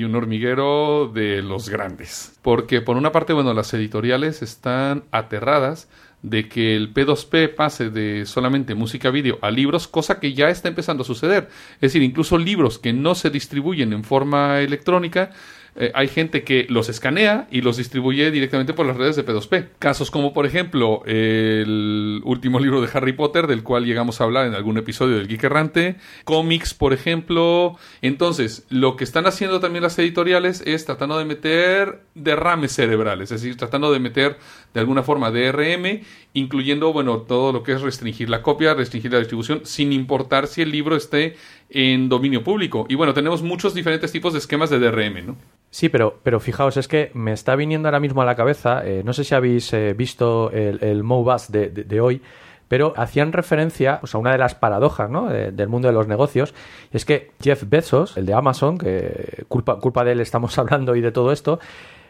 [0.00, 2.32] Y un hormiguero de los grandes.
[2.40, 5.90] Porque por una parte, bueno, las editoriales están aterradas
[6.22, 10.68] de que el P2P pase de solamente música vídeo a libros, cosa que ya está
[10.68, 11.50] empezando a suceder.
[11.74, 15.32] Es decir, incluso libros que no se distribuyen en forma electrónica,
[15.76, 19.68] eh, hay gente que los escanea y los distribuye directamente por las redes de P2P.
[19.78, 24.46] Casos como, por ejemplo, el último libro de Harry Potter, del cual llegamos a hablar
[24.46, 27.76] en algún episodio del Geek Errante, cómics, por ejemplo.
[28.02, 33.40] Entonces, lo que están haciendo también las editoriales es tratando de meter derrames cerebrales, es
[33.42, 34.36] decir, tratando de meter
[34.74, 36.00] de alguna forma DRM,
[36.34, 40.62] incluyendo, bueno, todo lo que es restringir la copia, restringir la distribución, sin importar si
[40.62, 41.36] el libro esté
[41.70, 42.86] en dominio público.
[42.88, 45.36] Y bueno, tenemos muchos diferentes tipos de esquemas de DRM, ¿no?
[45.70, 49.02] Sí, pero, pero fijaos, es que me está viniendo ahora mismo a la cabeza, eh,
[49.04, 51.04] no sé si habéis eh, visto el, el
[51.48, 52.22] de, hoy,
[52.66, 55.28] pero hacían referencia pues, a una de las paradojas ¿no?
[55.28, 56.54] de- del mundo de los negocios,
[56.92, 61.00] es que Jeff Bezos, el de Amazon, que culpa, culpa de él estamos hablando y
[61.00, 61.60] de todo esto,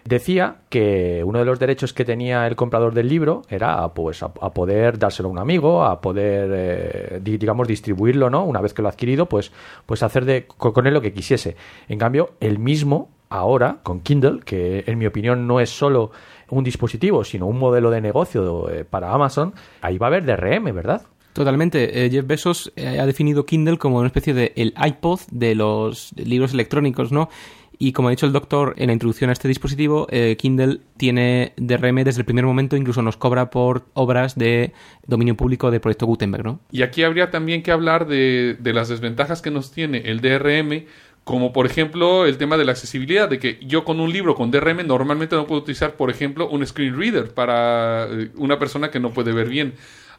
[0.04, 4.32] decía que uno de los derechos que tenía el comprador del libro era pues a,
[4.32, 8.44] poder dárselo a un amigo, a poder eh, di- digamos distribuirlo, ¿no?
[8.44, 9.52] Una vez que lo ha adquirido, pues
[9.86, 11.56] pues hacer de, co- con él lo que quisiese.
[11.88, 16.10] En cambio, él mismo ahora con Kindle, que en mi opinión no es solo
[16.48, 20.74] un dispositivo, sino un modelo de negocio eh, para Amazon, ahí va a haber DRM,
[20.74, 21.02] ¿verdad?
[21.32, 22.04] Totalmente.
[22.06, 26.52] Eh, Jeff Bezos ha definido Kindle como una especie de el iPod de los libros
[26.52, 27.28] electrónicos, ¿no?
[27.82, 31.54] Y como ha dicho el doctor en la introducción a este dispositivo, eh, Kindle tiene
[31.56, 34.74] DRM desde el primer momento, incluso nos cobra por obras de
[35.06, 36.60] dominio público del proyecto Gutenberg, ¿no?
[36.70, 40.84] Y aquí habría también que hablar de, de las desventajas que nos tiene el DRM,
[41.24, 44.50] como por ejemplo el tema de la accesibilidad, de que yo con un libro con
[44.50, 49.00] DRM normalmente no puedo utilizar, por ejemplo, un screen reader para eh, una persona que
[49.00, 49.72] no puede ver bien.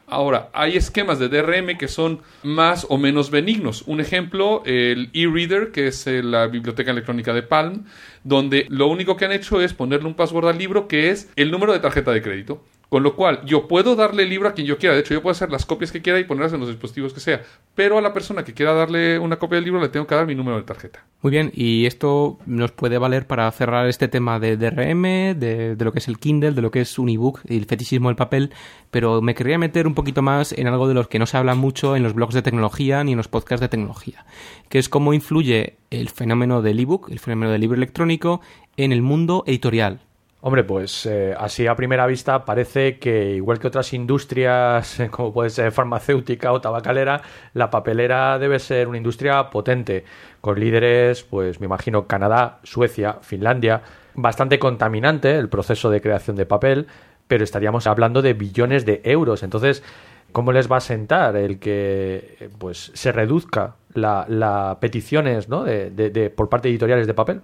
[0.06, 3.82] Ahora, hay esquemas de DRM que son más o menos benignos.
[3.86, 7.84] Un ejemplo, el e-reader, que es eh, la biblioteca electrónica de Palm,
[8.24, 11.50] donde lo único que han hecho es ponerle un password al libro que es el
[11.50, 12.62] número de tarjeta de crédito.
[12.92, 14.94] Con lo cual, yo puedo darle el libro a quien yo quiera.
[14.94, 17.20] De hecho, yo puedo hacer las copias que quiera y ponerlas en los dispositivos que
[17.20, 17.40] sea.
[17.74, 20.26] Pero a la persona que quiera darle una copia del libro le tengo que dar
[20.26, 21.02] mi número de tarjeta.
[21.22, 25.04] Muy bien, y esto nos puede valer para cerrar este tema de DRM,
[25.40, 27.64] de, de lo que es el Kindle, de lo que es un ebook y el
[27.64, 28.52] fetichismo del papel,
[28.90, 31.54] pero me querría meter un poquito más en algo de los que no se habla
[31.54, 34.26] mucho en los blogs de tecnología ni en los podcasts de tecnología,
[34.68, 38.42] que es cómo influye el fenómeno del ebook, el fenómeno del libro electrónico,
[38.76, 40.00] en el mundo editorial.
[40.44, 45.50] Hombre, pues eh, así a primera vista parece que igual que otras industrias como puede
[45.50, 47.22] ser farmacéutica o tabacalera,
[47.54, 50.04] la papelera debe ser una industria potente,
[50.40, 53.82] con líderes, pues me imagino Canadá, Suecia, Finlandia,
[54.14, 56.88] bastante contaminante el proceso de creación de papel,
[57.28, 59.44] pero estaríamos hablando de billones de euros.
[59.44, 59.84] Entonces,
[60.32, 65.62] ¿cómo les va a sentar el que pues se reduzca la, peticiones ¿no?
[65.62, 67.42] de- por parte de editoriales de papel?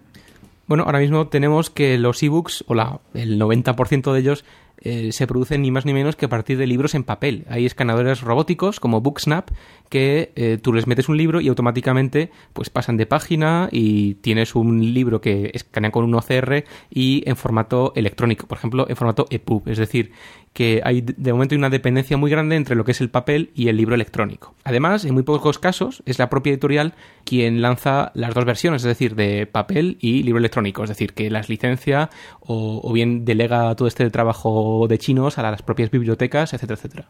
[0.69, 4.45] Bueno, ahora mismo tenemos que los ebooks, o la, el 90% de ellos,
[4.81, 7.45] eh, se producen ni más ni menos que a partir de libros en papel.
[7.49, 9.51] Hay escaneadores robóticos como Booksnap
[9.89, 14.55] que eh, tú les metes un libro y automáticamente pues pasan de página y tienes
[14.55, 19.27] un libro que escanea con un OCR y en formato electrónico, por ejemplo, en formato
[19.31, 19.69] EPUB.
[19.69, 20.13] Es decir,
[20.53, 23.51] que hay de momento hay una dependencia muy grande entre lo que es el papel
[23.55, 24.55] y el libro electrónico.
[24.65, 28.89] Además, en muy pocos casos es la propia editorial quien lanza las dos versiones, es
[28.89, 32.11] decir, de papel y libro electrónico, es decir, que las licencia
[32.41, 37.09] o, o bien delega todo este trabajo de chinos a las propias bibliotecas, etcétera, etcétera.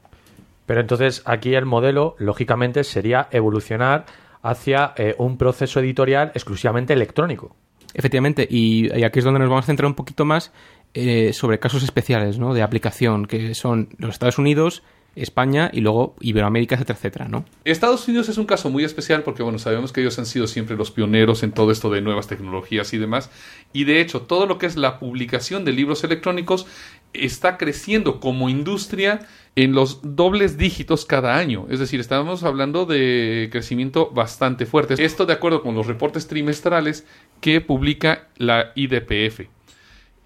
[0.66, 4.04] Pero entonces aquí el modelo, lógicamente, sería evolucionar
[4.42, 7.56] hacia eh, un proceso editorial exclusivamente electrónico.
[7.94, 10.52] Efectivamente, y, y aquí es donde nos vamos a centrar un poquito más
[10.94, 12.54] eh, sobre casos especiales ¿no?
[12.54, 14.82] de aplicación, que son los Estados Unidos,
[15.16, 17.44] España y luego Iberoamérica, etcétera, etcétera, ¿no?
[17.64, 20.76] Estados Unidos es un caso muy especial porque, bueno, sabemos que ellos han sido siempre
[20.76, 23.30] los pioneros en todo esto de nuevas tecnologías y demás.
[23.72, 26.66] Y de hecho, todo lo que es la publicación de libros electrónicos
[27.12, 31.66] está creciendo como industria en los dobles dígitos cada año.
[31.68, 34.94] Es decir, estamos hablando de crecimiento bastante fuerte.
[35.02, 37.06] Esto de acuerdo con los reportes trimestrales
[37.40, 39.48] que publica la IDPF.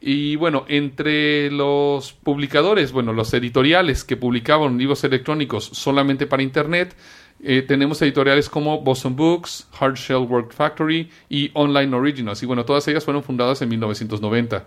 [0.04, 6.96] Y bueno, entre los publicadores, bueno, los editoriales que publicaban libros electrónicos solamente para Internet,
[7.40, 12.42] eh, tenemos editoriales como Boston Books, Hard Shell Work Factory y Online Originals.
[12.42, 14.66] Y bueno, todas ellas fueron fundadas en 1990.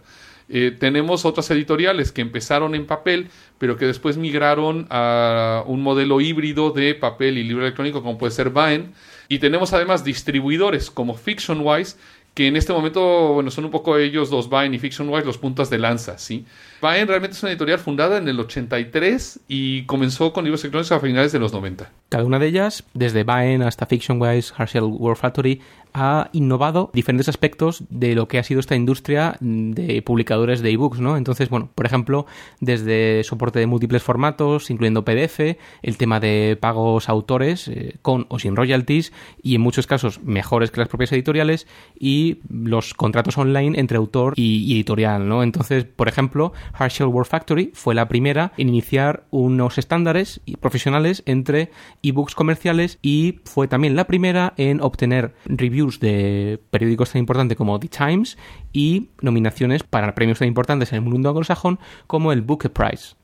[0.50, 6.22] Eh, tenemos otras editoriales que empezaron en papel, pero que después migraron a un modelo
[6.22, 8.90] híbrido de papel y libro electrónico, como puede ser Vine.
[9.28, 11.98] Y tenemos además distribuidores como FictionWise,
[12.36, 15.70] que en este momento, bueno, son un poco ellos, los Vine y FictionWise, los puntas
[15.70, 16.46] de lanza, ¿sí?
[16.82, 21.00] Vine realmente es una editorial fundada en el 83 y comenzó con libros electrónicos a
[21.00, 21.90] finales de los 90.
[22.10, 25.62] Cada una de ellas, desde Vine hasta FictionWise, Herschel World Factory,
[25.98, 31.00] ha innovado diferentes aspectos de lo que ha sido esta industria de publicadores de ebooks,
[31.00, 31.16] ¿no?
[31.16, 32.26] Entonces, bueno, por ejemplo,
[32.60, 35.40] desde soporte de múltiples formatos, incluyendo PDF,
[35.82, 40.70] el tema de pagos autores eh, con o sin royalties y en muchos casos mejores
[40.70, 41.66] que las propias editoriales
[41.98, 45.44] y los contratos online entre autor y, editorial, ¿no?
[45.44, 51.72] Entonces, por ejemplo, Herschel World Factory fue la primera en iniciar unos estándares profesionales entre
[52.04, 57.80] ebooks comerciales y fue también la primera en obtener reviews de periódicos tan importantes como
[57.80, 58.38] The Times
[58.74, 63.16] y nominaciones para premios tan importantes en el mundo anglosajón como el Booker Prize.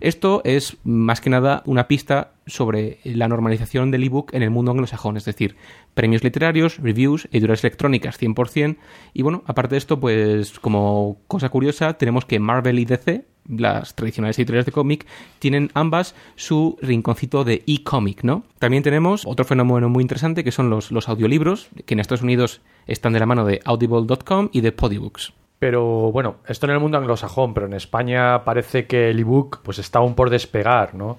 [0.00, 4.70] Esto es más que nada una pista sobre la normalización del ebook en el mundo
[4.70, 5.56] anglosajón, es decir,
[5.94, 8.76] premios literarios, reviews, editoriales electrónicas 100%.
[9.12, 13.94] Y bueno, aparte de esto, pues como cosa curiosa, tenemos que Marvel y DC, las
[13.94, 15.06] tradicionales editoriales de cómic,
[15.38, 18.44] tienen ambas su rinconcito de e-comic, ¿no?
[18.58, 22.60] También tenemos otro fenómeno muy interesante que son los, los audiolibros, que en Estados Unidos
[22.86, 25.32] están de la mano de audible.com y de Podibooks.
[25.58, 29.78] Pero bueno, esto en el mundo anglosajón, pero en España parece que el ebook pues
[29.78, 31.18] está aún por despegar, ¿no?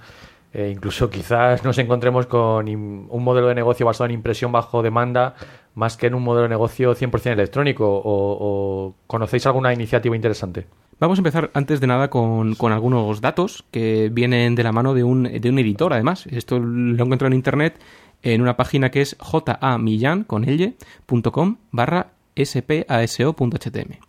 [0.54, 5.36] Eh, incluso quizás nos encontremos con un modelo de negocio basado en impresión bajo demanda
[5.76, 7.86] más que en un modelo de negocio 100% electrónico.
[7.88, 10.66] O conocéis alguna iniciativa interesante?
[11.00, 15.06] Vamos a empezar antes de nada con, algunos datos que vienen de la mano de
[15.06, 16.26] un, editor, además.
[16.28, 17.80] Esto lo encuentro en internet
[18.22, 24.00] en una página que es jamillan con elle.com barra spaso.htm.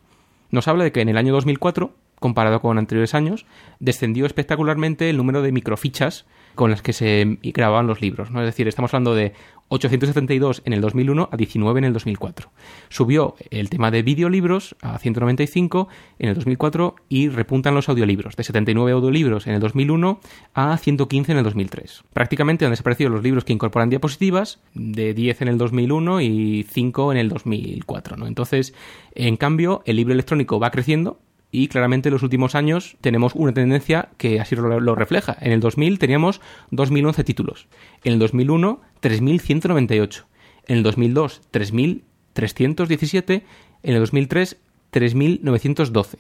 [0.51, 3.47] Nos habla de que en el año 2004, comparado con anteriores años,
[3.79, 8.31] descendió espectacularmente el número de microfichas con las que se grababan los libros.
[8.31, 8.41] ¿no?
[8.41, 9.33] Es decir, estamos hablando de
[9.71, 12.51] 872 en el 2001 a 19 en el 2004.
[12.89, 18.43] Subió el tema de videolibros a 195 en el 2004 y repuntan los audiolibros, de
[18.43, 20.21] 79 audiolibros en el 2001
[20.55, 22.03] a 115 en el 2003.
[22.13, 27.13] Prácticamente han desaparecido los libros que incorporan diapositivas, de 10 en el 2001 y 5
[27.13, 28.17] en el 2004.
[28.17, 28.27] ¿no?
[28.27, 28.75] Entonces,
[29.15, 31.21] en cambio, el libro electrónico va creciendo,
[31.53, 35.37] y claramente en los últimos años tenemos una tendencia que así lo, lo refleja.
[35.41, 37.67] En el 2000 teníamos 2011 títulos,
[38.05, 40.27] en el 2001 3198,
[40.67, 43.45] en el 2002 3317,
[43.83, 44.59] en el 2003
[44.91, 46.19] 3912.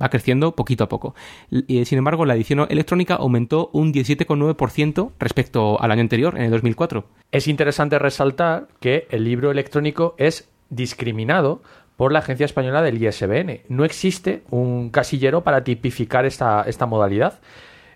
[0.00, 1.14] Va creciendo poquito a poco.
[1.50, 6.50] Y, sin embargo, la edición electrónica aumentó un 17,9% respecto al año anterior, en el
[6.52, 7.04] 2004.
[7.32, 11.62] Es interesante resaltar que el libro electrónico es discriminado
[12.02, 13.60] por la Agencia Española del ISBN.
[13.68, 17.38] No existe un casillero para tipificar esta, esta modalidad.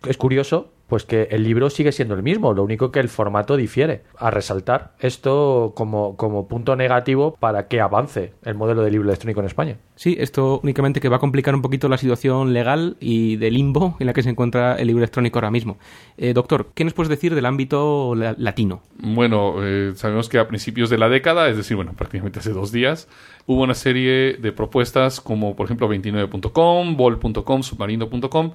[0.06, 3.56] Es curioso, pues que el libro sigue siendo el mismo, lo único que el formato
[3.56, 4.02] difiere.
[4.18, 9.40] A resaltar esto como, como punto negativo para que avance el modelo de libro electrónico
[9.40, 9.76] en España.
[9.96, 13.96] Sí, esto únicamente que va a complicar un poquito la situación legal y de limbo
[13.98, 15.78] en la que se encuentra el libro electrónico ahora mismo.
[16.18, 18.82] Eh, doctor, ¿qué nos puedes decir del ámbito la latino?
[18.98, 22.72] Bueno, eh, sabemos que a principios de la década, es decir, bueno, prácticamente hace dos
[22.72, 23.08] días,
[23.46, 28.52] hubo una serie de propuestas como, por ejemplo, 29.com, bol.com, submarino.com,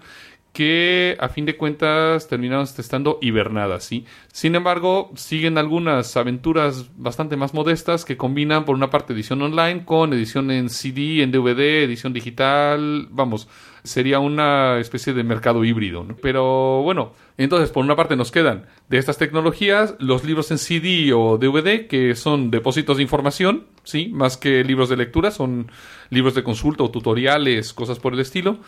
[0.53, 4.05] que a fin de cuentas terminaron estando hibernadas, ¿sí?
[4.33, 9.85] Sin embargo, siguen algunas aventuras bastante más modestas que combinan por una parte edición online
[9.85, 13.47] con edición en CD, en DVD, edición digital, vamos,
[13.83, 16.05] sería una especie de mercado híbrido.
[16.21, 21.13] Pero bueno, entonces por una parte nos quedan de estas tecnologías los libros en CD
[21.13, 24.09] o DVD que son depósitos de información, ¿sí?
[24.13, 25.71] Más que libros de lectura, son
[26.09, 28.59] libros de consulta o tutoriales, cosas por el estilo.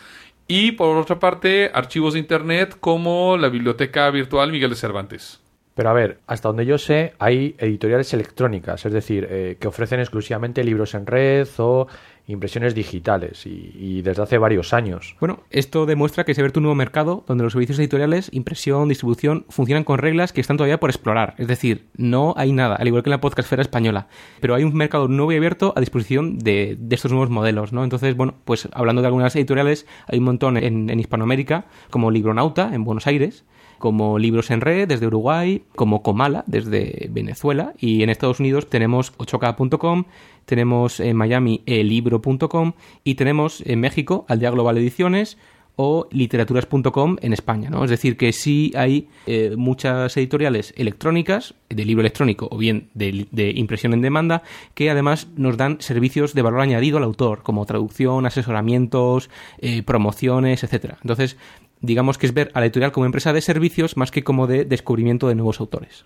[0.47, 5.39] Y por otra parte, archivos de Internet como la Biblioteca Virtual Miguel de Cervantes.
[5.75, 9.99] Pero a ver, hasta donde yo sé, hay editoriales electrónicas, es decir, eh, que ofrecen
[9.99, 11.87] exclusivamente libros en red o
[12.27, 15.15] impresiones digitales y, y, desde hace varios años.
[15.19, 19.45] Bueno, esto demuestra que se ve un nuevo mercado donde los servicios editoriales, impresión, distribución,
[19.49, 21.35] funcionan con reglas que están todavía por explorar.
[21.37, 24.07] Es decir, no hay nada, al igual que en la podcastfera española,
[24.39, 27.83] pero hay un mercado nuevo y abierto a disposición de, de estos nuevos modelos, ¿no?
[27.83, 32.73] Entonces, bueno, pues hablando de algunas editoriales, hay un montón en, en Hispanoamérica, como Libronauta,
[32.73, 33.43] en Buenos Aires,
[33.79, 39.17] como Libros en Red desde Uruguay, como Comala desde Venezuela y en Estados Unidos tenemos
[39.17, 40.05] 8K.com,
[40.45, 45.37] tenemos en Miami elibro.com y tenemos en México Aldea Global Ediciones
[45.75, 47.83] o literaturas.com en España, ¿no?
[47.83, 53.53] Es decir, que sí hay eh, muchas editoriales electrónicas, de libro electrónico o bien de,
[53.55, 54.43] impresión en demanda,
[54.75, 60.63] que además nos dan servicios de valor añadido al autor, como traducción, asesoramientos, eh, promociones,
[60.63, 60.97] etcétera.
[61.01, 61.37] Entonces,
[61.83, 64.65] digamos que es ver a la editorial como empresa de servicios más que como de
[64.65, 66.05] descubrimiento de nuevos autores.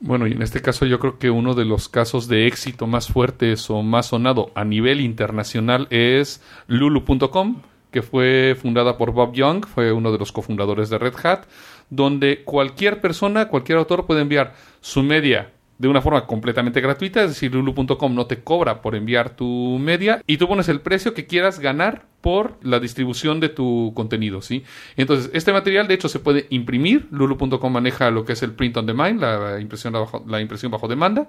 [0.00, 3.08] Bueno, y en este caso yo creo que uno de los casos de éxito más
[3.08, 9.66] fuertes o más sonado a nivel internacional es lulu.com, que fue fundada por Bob Young,
[9.66, 11.44] fue uno de los cofundadores de Red Hat,
[11.90, 17.30] donde cualquier persona, cualquier autor puede enviar su media de una forma completamente gratuita, es
[17.30, 21.26] decir, lulu.com no te cobra por enviar tu media y tú pones el precio que
[21.26, 24.64] quieras ganar por la distribución de tu contenido, ¿sí?
[24.96, 28.76] Entonces, este material de hecho se puede imprimir, lulu.com maneja lo que es el print
[28.76, 31.28] on demand, la impresión bajo, la impresión bajo demanda.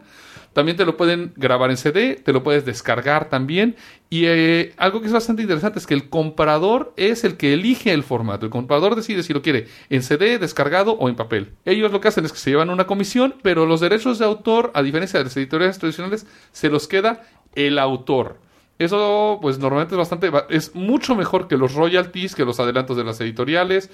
[0.55, 3.75] También te lo pueden grabar en CD, te lo puedes descargar también
[4.09, 7.91] y eh, algo que es bastante interesante es que el comprador es el que elige
[7.91, 8.45] el formato.
[8.45, 11.51] El comprador decide si lo quiere en CD, descargado o en papel.
[11.65, 14.71] Ellos lo que hacen es que se llevan una comisión, pero los derechos de autor,
[14.75, 17.23] a diferencia de las editoriales tradicionales, se los queda
[17.55, 18.39] el autor.
[18.79, 23.03] Eso, pues normalmente es bastante, es mucho mejor que los royalties, que los adelantos de
[23.03, 23.89] las editoriales.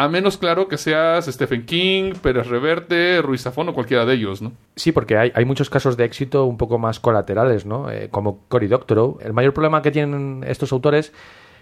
[0.00, 4.40] A menos, claro, que seas Stephen King, Pérez Reverte, Ruiz Zafón o cualquiera de ellos,
[4.40, 4.52] ¿no?
[4.74, 7.90] Sí, porque hay, muchos casos de éxito un poco más colaterales, ¿no?
[7.90, 9.18] Eh, como Cory Doctorow.
[9.20, 11.12] El mayor problema que tienen estos autores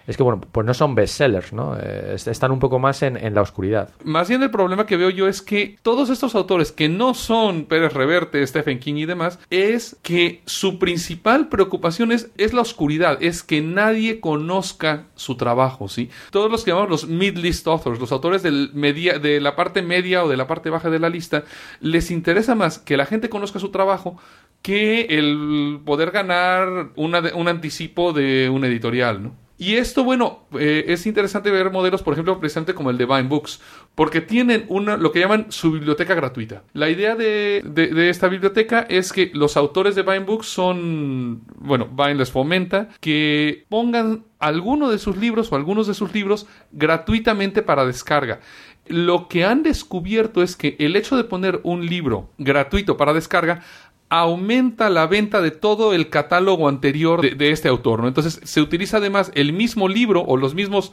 [0.08, 1.76] es que, bueno, pues no son bestsellers, ¿no?
[1.78, 3.90] Eh, est- están un poco más en, en la oscuridad.
[4.02, 7.66] Más bien el problema que veo yo es que todos estos autores que no son
[7.66, 13.22] Pérez Reverte, Stephen King y demás, es que su principal preocupación es, es la oscuridad,
[13.22, 16.10] es que nadie conozca su trabajo, ¿sí?
[16.30, 18.42] Todos los que llamamos los mid-list authors, los autores
[18.72, 21.44] media, de la parte media o de la parte baja de la lista,
[21.80, 24.16] les interesa más que la gente conozca su trabajo
[24.62, 29.47] que el poder ganar una un anticipo de un editorial, ¿no?
[29.60, 33.24] Y esto, bueno, eh, es interesante ver modelos, por ejemplo, precisamente como el de Vine
[33.24, 33.60] Books,
[33.96, 36.62] porque tienen una, lo que llaman su biblioteca gratuita.
[36.74, 41.42] La idea de, de- de esta biblioteca es que los autores de Vine Books son,
[41.56, 46.46] bueno, Vine les fomenta que pongan alguno de sus libros o algunos de sus libros
[46.70, 48.38] gratuitamente para descarga.
[48.86, 53.60] Lo que han descubierto es que el hecho de poner un libro gratuito para descarga
[54.08, 58.04] aumenta la venta de todo el catálogo anterior de, este autor.
[58.06, 60.92] Entonces se utiliza además el mismo libro o los mismos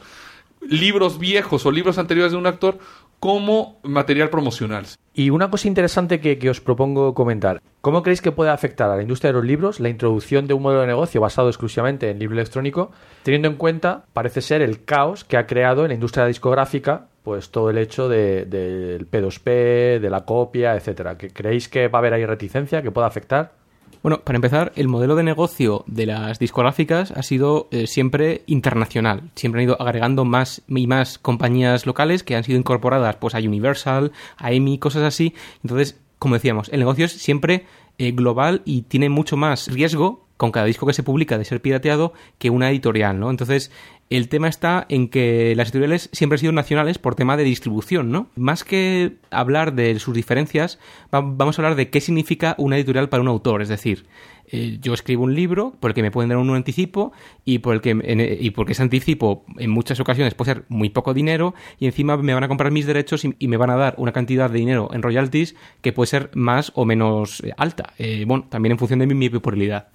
[0.60, 2.78] libros viejos o libros anteriores de un actor
[3.20, 4.86] como material promocional.
[5.14, 7.62] Y una cosa interesante que, que os propongo comentar.
[7.80, 10.62] ¿Cómo creéis que puede afectar a la industria de los libros la introducción de un
[10.62, 12.90] modelo de negocio basado exclusivamente en libro electrónico,
[13.22, 17.50] teniendo en cuenta, parece ser, el caos que ha creado en la industria discográfica, pues
[17.50, 21.18] todo el hecho de- del P2P, de la copia, etcétera?
[21.18, 23.52] ¿Que ¿Creéis que va a haber ahí reticencia, que pueda afectar?
[24.00, 29.24] Bueno, para empezar, el modelo de negocio de las discográficas ha sido eh, siempre internacional.
[29.34, 33.38] Siempre han ido agregando más y más compañías locales que han sido incorporadas pues, a
[33.38, 35.34] Universal, a EMI, cosas así.
[35.64, 37.64] Entonces, como decíamos, el negocio es siempre
[37.98, 41.60] eh, global y tiene mucho más riesgo con cada disco que se publica de ser
[41.62, 43.30] pirateado que una editorial, ¿no?
[43.30, 43.72] Entonces,
[44.08, 48.10] el tema está en que las editoriales siempre han sido nacionales por tema de distribución,
[48.12, 48.28] ¿no?
[48.36, 50.78] Más que hablar de sus diferencias,
[51.14, 53.62] va- vamos a hablar de qué significa una editorial para un autor.
[53.62, 54.06] Es decir,
[54.52, 57.10] eh, yo escribo un libro por el que me pueden dar un anticipo
[57.44, 60.88] y por el que en- y porque ese anticipo en muchas ocasiones puede ser muy
[60.90, 63.94] poco dinero y encima me van a comprar mis derechos y, me van a dar
[63.98, 67.92] una cantidad de dinero en royalties que puede ser más o menos eh, alta.
[67.98, 69.88] Eh, bueno, también en función de mi, mi popularidad.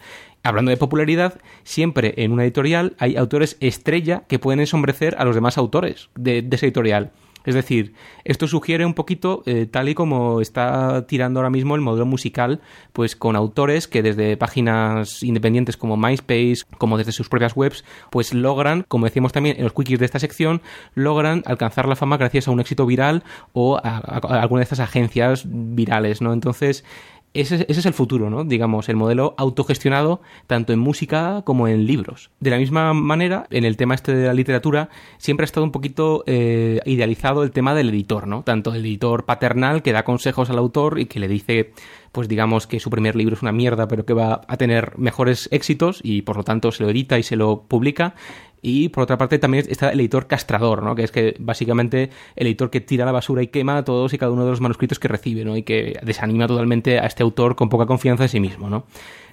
[0.43, 5.35] Hablando de popularidad, siempre en una editorial hay autores estrella que pueden ensombrecer a los
[5.35, 7.11] demás autores de, de esa editorial.
[7.43, 11.81] Es decir, esto sugiere un poquito, eh, tal y como está tirando ahora mismo el
[11.81, 12.61] modelo musical,
[12.93, 18.33] pues con autores que desde páginas independientes como MySpace, como desde sus propias webs, pues
[18.33, 20.61] logran, como decíamos también en los quickies de esta sección,
[20.93, 23.23] logran alcanzar la fama gracias a un éxito viral
[23.53, 26.33] o a, alguna de estas agencias virales, ¿no?
[26.33, 26.85] Entonces,
[27.33, 28.43] ese, ese es el futuro, ¿no?
[28.43, 32.29] Digamos, el modelo autogestionado tanto en música como en libros.
[32.39, 35.71] De la misma manera, en el tema este de la literatura, siempre ha estado un
[35.71, 38.43] poquito eh, idealizado el tema del editor, ¿no?
[38.43, 41.71] Tanto el editor paternal que da consejos al autor y que le dice,
[42.11, 45.47] pues digamos que su primer libro es una mierda, pero que va a tener mejores
[45.51, 48.15] éxitos y por lo tanto se lo edita y se lo publica.
[48.61, 50.93] Y por otra parte también está el editor castrador, ¿no?
[50.93, 54.19] Que es que básicamente el editor que tira a la basura y quema todos y
[54.19, 55.57] cada uno de los manuscritos que recibe, ¿no?
[55.57, 58.85] Y que desanima totalmente a este autor con poca confianza en sí mismo, ¿no?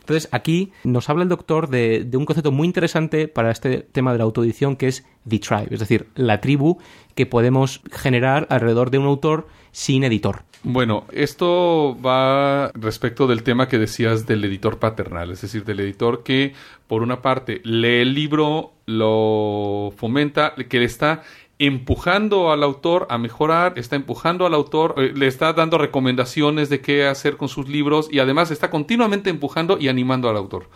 [0.08, 4.16] Entonces aquí nos habla el doctor de, un concepto muy interesante para este tema de
[4.16, 6.78] la autoedición que es the tribe, es decir, la tribu
[7.14, 10.44] que podemos generar alrededor de un autor sin editor.
[10.62, 16.22] Bueno, esto va respecto del tema que decías del editor paternal, es decir, del editor
[16.22, 16.54] que,
[16.86, 21.22] por una parte, lee el libro, lo fomenta, que le está
[21.58, 26.80] empujando al autor a mejorar, está empujando al autor, eh, le está dando recomendaciones de
[26.80, 30.68] qué hacer con sus libros y además está continuamente empujando y animando al autor.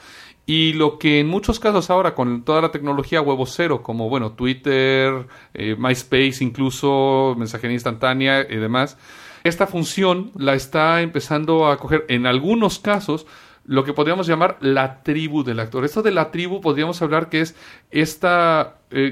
[0.45, 4.33] Y lo que en muchos casos ahora con toda la tecnología huevo cero, como bueno,
[4.33, 8.99] Twitter, eh, MySpace incluso, mensajería instantánea y demás,
[9.45, 13.27] esta función la está empezando a coger en algunos casos
[13.65, 15.85] lo que podríamos llamar la tribu del actor.
[15.85, 17.55] Esto de la tribu podríamos hablar que es
[17.91, 18.29] este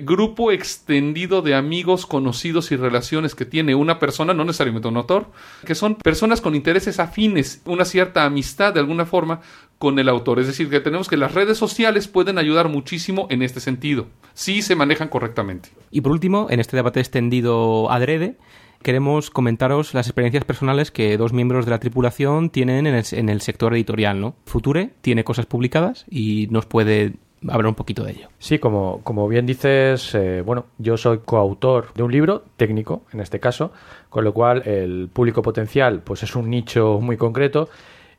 [0.03, 5.26] grupo extendido de amigos, conocidos y relaciones que tiene una persona, no necesariamente un autor,
[5.64, 9.40] que son personas con intereses afines, una cierta amistad de alguna forma
[9.78, 10.38] con el autor.
[10.38, 14.61] Es decir, que tenemos que las redes sociales pueden ayudar muchísimo en este sentido, si
[14.61, 15.70] se manejan correctamente.
[15.90, 18.36] Y por último, en este debate extendido adrede,
[18.83, 23.28] queremos comentaros las experiencias personales que dos miembros de la tripulación tienen en el, en
[23.28, 24.35] el sector editorial, ¿no?
[24.47, 27.14] Future tiene cosas publicadas y nos puede
[27.49, 28.28] hablar un poquito de ello.
[28.39, 33.20] Sí, como, como bien dices, eh, bueno, yo soy coautor de un libro técnico, en
[33.20, 33.72] este caso,
[34.09, 37.68] con lo cual el público potencial pues es un nicho muy concreto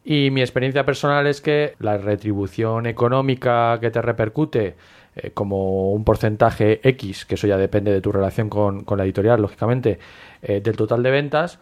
[0.03, 4.76] y mi experiencia personal es que la retribución económica que te repercute
[5.16, 9.03] eh, como un porcentaje X, que eso ya depende de tu relación con, con la
[9.03, 9.99] editorial, lógicamente,
[10.41, 11.59] eh, del total de ventas,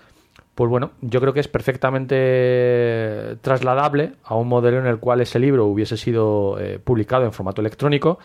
[0.56, 5.40] pues bueno, yo creo que es perfectamente trasladable a un modelo en el cual ese
[5.40, 8.20] libro hubiese sido eh, publicado en formato electrónico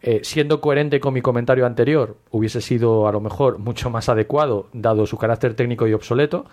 [0.00, 4.68] Eh, siendo coherente con mi comentario anterior, hubiese sido a lo mejor mucho más adecuado,
[4.72, 6.44] dado su carácter técnico y obsoleto.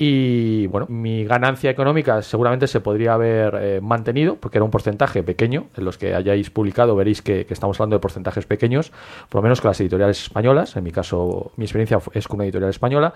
[0.00, 5.24] Y bueno, mi ganancia económica seguramente se podría haber eh, mantenido, porque era un porcentaje
[5.24, 5.66] pequeño.
[5.76, 8.92] En los que hayáis publicado veréis que, estamos hablando de porcentajes pequeños,
[9.28, 10.76] por lo menos con las editoriales españolas.
[10.76, 13.12] En mi caso, mi experiencia es con una editorial española.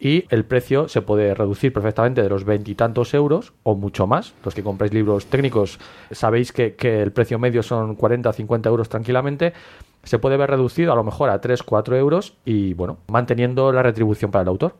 [0.00, 4.34] Y el precio se puede reducir perfectamente de los veintitantos euros o mucho más.
[4.44, 5.78] Los que compráis libros técnicos
[6.10, 9.52] sabéis que, el precio medio son 40 o 50 euros tranquilamente.
[10.02, 13.84] Se puede ver reducido a lo mejor a 3 4 euros y bueno, manteniendo la
[13.84, 14.74] retribución para el autor.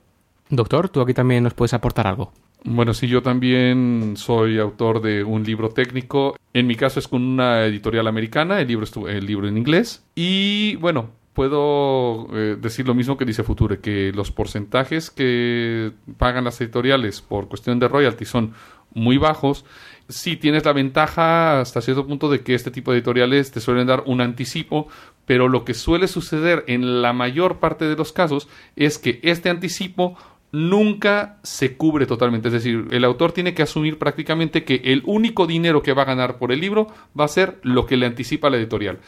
[0.49, 2.33] Doctor, tú aquí también nos puedes aportar algo.
[2.65, 6.37] Bueno, sí, yo también soy autor de un libro técnico.
[6.55, 10.03] En mi caso es con una editorial americana, el libro, el libro en inglés.
[10.15, 16.45] Y bueno, puedo eh, decir lo mismo que dice Future, que los porcentajes que pagan
[16.45, 18.55] las editoriales por cuestión de royalty son
[18.95, 19.67] muy bajos.
[20.09, 23.87] Sí, tienes la ventaja hasta cierto punto de que este tipo de editoriales te suelen
[23.87, 24.89] dar un anticipo,
[25.27, 29.51] pero lo que suele suceder en la mayor parte de los casos es que este
[29.51, 30.17] anticipo
[30.55, 32.49] nunca se cubre totalmente.
[32.49, 36.07] Es decir, el autor tiene que asumir prácticamente que el único dinero que va a
[36.07, 36.87] ganar por el libro
[37.19, 39.01] va a ser lo que le anticipa la editorial.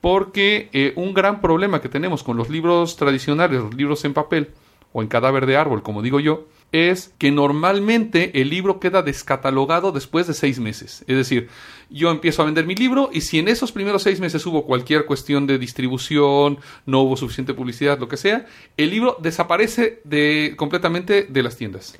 [0.00, 4.50] Porque eh, un gran problema que tenemos con los libros tradicionales, los libros en papel
[4.92, 9.92] o en cadáver de árbol, como digo yo, es que normalmente el libro queda descatalogado
[9.92, 11.04] después de seis meses.
[11.06, 11.48] Es decir,
[11.90, 15.04] yo empiezo a vender mi libro y si en esos primeros seis meses hubo cualquier
[15.04, 18.46] cuestión de distribución, no hubo suficiente publicidad, lo que sea,
[18.76, 21.96] el libro desaparece de, completamente de las tiendas.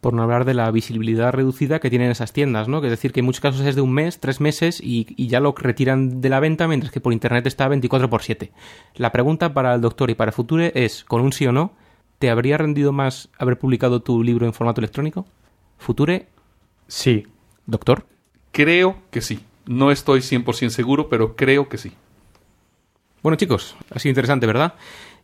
[0.00, 2.80] Por no hablar de la visibilidad reducida que tienen esas tiendas, ¿no?
[2.80, 5.40] Que es decir, que en muchos casos es de un mes, tres meses y, ya
[5.40, 8.52] lo retiran de la venta, mientras que por internet está 24 por 7.
[8.96, 11.72] La pregunta para el doctor y para Future es, con un sí o no,
[12.18, 15.26] ¿te habría rendido más haber publicado tu libro en formato electrónico?
[15.78, 16.26] Future,
[16.88, 17.26] Sí,
[17.66, 18.06] doctor.
[18.52, 19.40] Creo que sí.
[19.66, 21.92] No estoy 100% seguro, pero creo que sí.
[23.22, 24.74] Bueno, chicos, ha sido interesante, ¿verdad?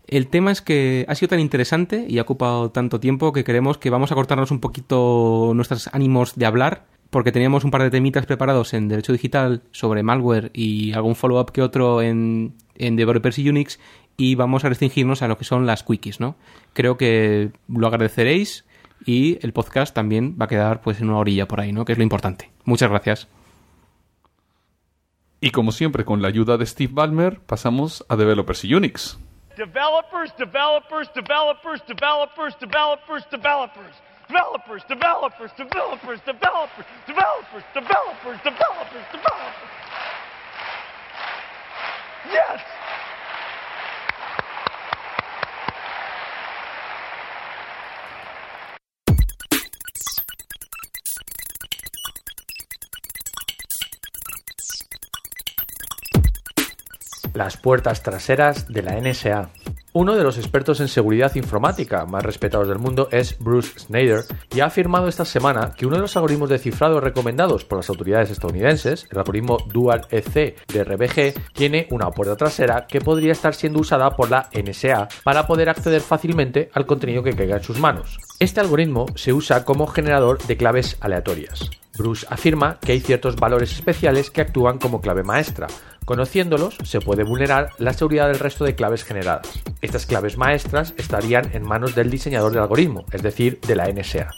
[0.09, 3.79] El tema es que ha sido tan interesante y ha ocupado tanto tiempo que queremos
[3.79, 7.91] que vamos a cortarnos un poquito nuestros ánimos de hablar, porque teníamos un par de
[7.91, 13.39] temitas preparados en Derecho Digital sobre malware y algún follow-up que otro en, en Developers
[13.39, 13.79] y Unix,
[14.17, 16.37] y vamos a restringirnos a lo que son las quickies, ¿no?
[16.73, 18.65] Creo que lo agradeceréis
[19.05, 21.85] y el podcast también va a quedar pues en una orilla por ahí, ¿no?
[21.85, 22.51] Que es lo importante.
[22.65, 23.29] Muchas gracias.
[25.41, 29.19] Y como siempre, con la ayuda de Steve Ballmer, pasamos a Developers y Unix.
[29.57, 33.97] Developers, developers, developers, developers, developers, developers.
[34.29, 39.69] Developers, developers, developers, developers, developers, developers, developers, developers.
[42.31, 42.63] Yes!
[57.35, 59.51] Las puertas traseras de la NSA.
[59.95, 64.25] Uno de los expertos en seguridad informática más respetados del mundo es Bruce Snyder
[64.55, 67.91] y ha afirmado esta semana que uno de los algoritmos de cifrado recomendados por las
[67.91, 73.55] autoridades estadounidenses, el algoritmo Dual EC de RBG, tiene una puerta trasera que podría estar
[73.55, 77.79] siendo usada por la NSA para poder acceder fácilmente al contenido que caiga en sus
[77.79, 78.19] manos.
[78.39, 81.71] Este algoritmo se usa como generador de claves aleatorias.
[81.97, 85.67] Bruce afirma que hay ciertos valores especiales que actúan como clave maestra.
[86.05, 89.63] Conociéndolos, se puede vulnerar la seguridad del resto de claves generadas.
[89.81, 94.29] Estas claves maestras estarían en manos del diseñador del algoritmo, es decir, de la NSA.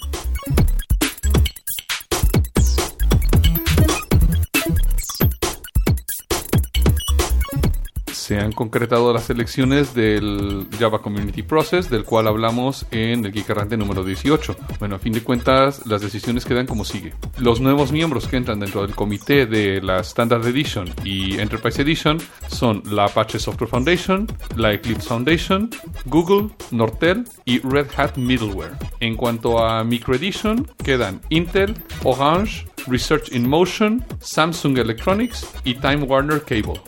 [8.35, 13.51] Se han concretado las elecciones del Java Community Process, del cual hablamos en el Geek
[13.51, 14.57] Errante número 18.
[14.81, 17.15] Bueno, a fin de cuentas, las decisiones quedan como sigue.
[17.39, 22.19] Los nuevos miembros que entran dentro del comité de la Standard Edition y Enterprise Edition
[22.49, 24.27] son la Apache Software Foundation,
[24.57, 25.71] la Eclipse Foundation,
[26.07, 28.73] Google, Nortel y Red Hat Middleware.
[28.99, 36.03] En cuanto a Micro Edition, quedan Intel, Orange, Research in Motion, Samsung Electronics y Time
[36.03, 36.81] Warner Cable.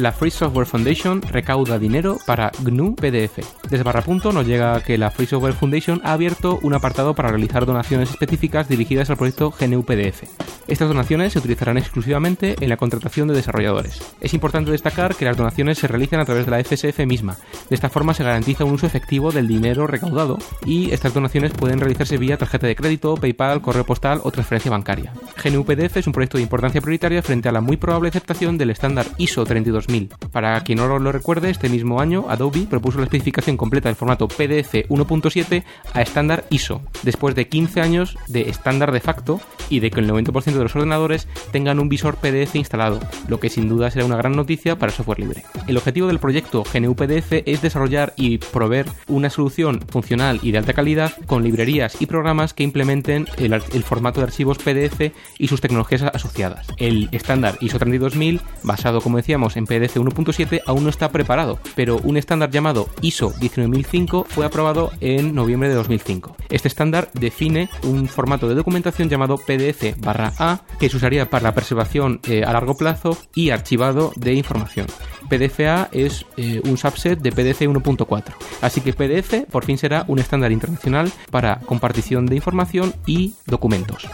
[0.00, 3.59] La Free Software Foundation recauda dinero para GNU PDF.
[3.70, 7.66] Desde Barrapunto nos llega que la Free Software Foundation ha abierto un apartado para realizar
[7.66, 10.24] donaciones específicas dirigidas al proyecto GNU PDF.
[10.66, 14.00] Estas donaciones se utilizarán exclusivamente en la contratación de desarrolladores.
[14.20, 17.36] Es importante destacar que las donaciones se realizan a través de la FSF misma.
[17.68, 21.80] De esta forma se garantiza un uso efectivo del dinero recaudado y estas donaciones pueden
[21.80, 25.12] realizarse vía tarjeta de crédito, PayPal, correo postal o transferencia bancaria.
[25.42, 28.70] GNU PDF es un proyecto de importancia prioritaria frente a la muy probable aceptación del
[28.70, 30.30] estándar ISO 32000 2000.
[30.32, 34.26] Para quien no lo recuerde, este mismo año Adobe propuso la especificación completa del formato
[34.26, 39.38] PDF 1.7 a estándar ISO, después de 15 años de estándar de facto
[39.68, 43.50] y de que el 90% de los ordenadores tengan un visor PDF instalado, lo que
[43.50, 45.44] sin duda será una gran noticia para el software libre.
[45.66, 50.58] El objetivo del proyecto GNU PDF es desarrollar y proveer una solución funcional y de
[50.58, 55.48] alta calidad con librerías y programas que implementen el, el formato de archivos PDF y
[55.48, 56.66] sus tecnologías asociadas.
[56.78, 61.98] El estándar ISO 32000, basado como decíamos en PDF 1.7, aún no está preparado, pero
[61.98, 66.36] un estándar llamado ISO 19005 fue aprobado en noviembre de 2005.
[66.48, 71.44] Este estándar define un formato de documentación llamado PDF barra A que se usaría para
[71.44, 74.86] la preservación eh, a largo plazo y archivado de información.
[75.28, 78.24] PDFA es eh, un subset de PDF 1.4.
[78.60, 84.08] Así que PDF por fin será un estándar internacional para compartición de información y documentos.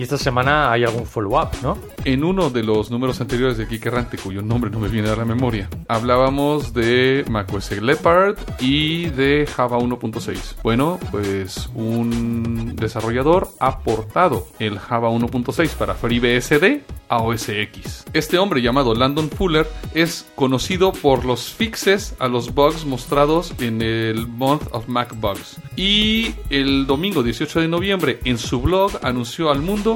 [0.00, 1.76] Y esta semana hay algún follow-up, ¿no?
[2.06, 5.14] En uno de los números anteriores de Geek Errante, cuyo nombre no me viene a
[5.14, 10.62] la memoria, hablábamos de macOS Leopard y de Java 1.6.
[10.62, 16.80] Bueno, pues un desarrollador ha portado el Java 1.6 para FreeBSD
[17.10, 18.04] a OS X.
[18.14, 23.82] Este hombre llamado Landon Fuller es conocido por los fixes a los bugs mostrados en
[23.82, 25.60] el Month of Mac Bugs.
[25.76, 29.89] Y el domingo 18 de noviembre en su blog anunció al mundo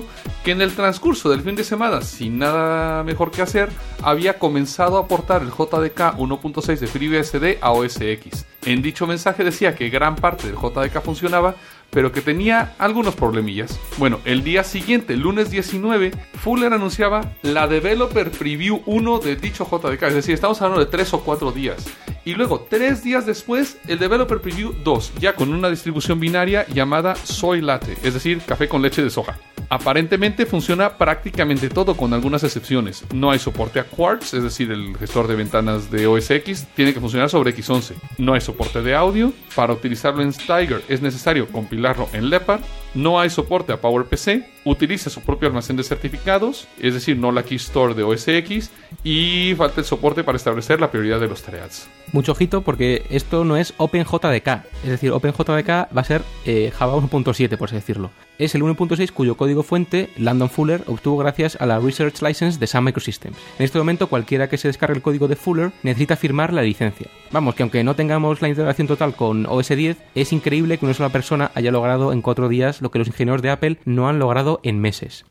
[0.45, 3.71] que en el transcurso del fin de semana, sin nada mejor que hacer,
[4.03, 8.47] había comenzado a aportar el JDK 1.6 de FreeBSD a OS X.
[8.65, 11.55] En dicho mensaje decía que gran parte del JDK funcionaba,
[11.91, 13.79] pero que tenía algunos problemillas.
[13.99, 16.13] Bueno, el día siguiente, lunes 19,
[16.43, 21.15] Fuller anunciaba la Developer Preview 1 de dicho JDK, es decir, estamos hablando de 3
[21.15, 21.87] o 4 días.
[22.25, 27.17] Y luego, 3 días después, el Developer Preview 2, ya con una distribución binaria llamada
[27.17, 29.39] Soy Latte, es decir, café con leche de soja.
[29.71, 33.05] Aparentemente funciona prácticamente todo con algunas excepciones.
[33.13, 36.93] No hay soporte a Quartz, es decir, el gestor de ventanas de OS X tiene
[36.93, 37.95] que funcionar sobre X11.
[38.19, 39.33] No hay soporte de audio.
[39.55, 42.61] Para utilizarlo en Steiger es necesario compilarlo en Leopard.
[42.95, 44.45] No hay soporte a PowerPC.
[44.65, 48.71] Utiliza su propio almacén de certificados, es decir, no la Key Store de OS X.
[49.03, 51.89] Y falta el soporte para establecer la prioridad de los threads.
[52.13, 54.49] Mucho ojito porque esto no es OpenJDK,
[54.85, 58.11] es decir, OpenJDK va a ser eh, Java 1.7, por así decirlo.
[58.37, 62.67] Es el 1.6 cuyo código fuente Landon Fuller obtuvo gracias a la Research License de
[62.67, 63.37] Sun Microsystems.
[63.59, 67.07] En este momento, cualquiera que se descargue el código de Fuller necesita firmar la licencia.
[67.31, 70.95] Vamos, que aunque no tengamos la integración total con OS 10, es increíble que una
[70.95, 74.19] sola persona haya logrado en cuatro días lo que los ingenieros de Apple no han
[74.19, 75.25] logrado en meses.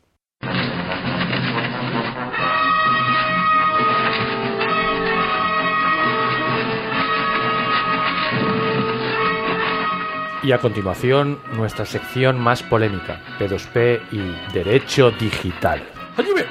[10.44, 15.82] Y a continuación, nuestra sección más polémica, P2P y Derecho Digital.
[16.18, 16.44] ¡Ayúdame!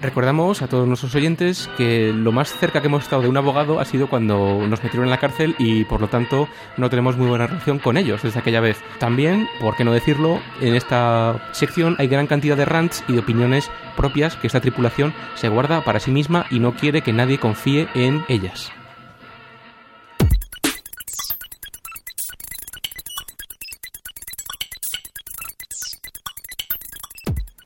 [0.00, 3.80] Recordamos a todos nuestros oyentes que lo más cerca que hemos estado de un abogado
[3.80, 7.26] ha sido cuando nos metieron en la cárcel y por lo tanto no tenemos muy
[7.26, 8.80] buena relación con ellos desde aquella vez.
[9.00, 13.20] También, por qué no decirlo, en esta sección hay gran cantidad de rants y de
[13.20, 17.38] opiniones propias que esta tripulación se guarda para sí misma y no quiere que nadie
[17.38, 18.70] confíe en ellas.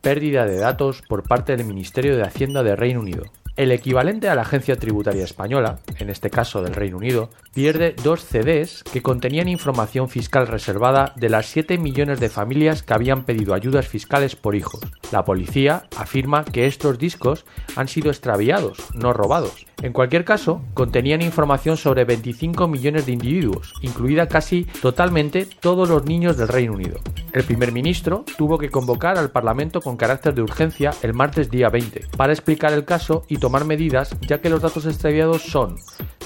[0.08, 3.24] Pérdida de datos por parte del Ministerio de Hacienda de Reino Unido.
[3.56, 8.24] El equivalente a la agencia tributaria española, en este caso del Reino Unido, pierde dos
[8.24, 13.52] CDs que contenían información fiscal reservada de las 7 millones de familias que habían pedido
[13.52, 14.80] ayudas fiscales por hijos.
[15.12, 17.44] La policía afirma que estos discos
[17.76, 19.67] han sido extraviados, no robados.
[19.80, 26.04] En cualquier caso, contenían información sobre 25 millones de individuos, incluida casi totalmente todos los
[26.04, 26.98] niños del Reino Unido.
[27.32, 31.68] El primer ministro tuvo que convocar al Parlamento con carácter de urgencia el martes día
[31.68, 35.76] 20 para explicar el caso y tomar medidas ya que los datos extraviados son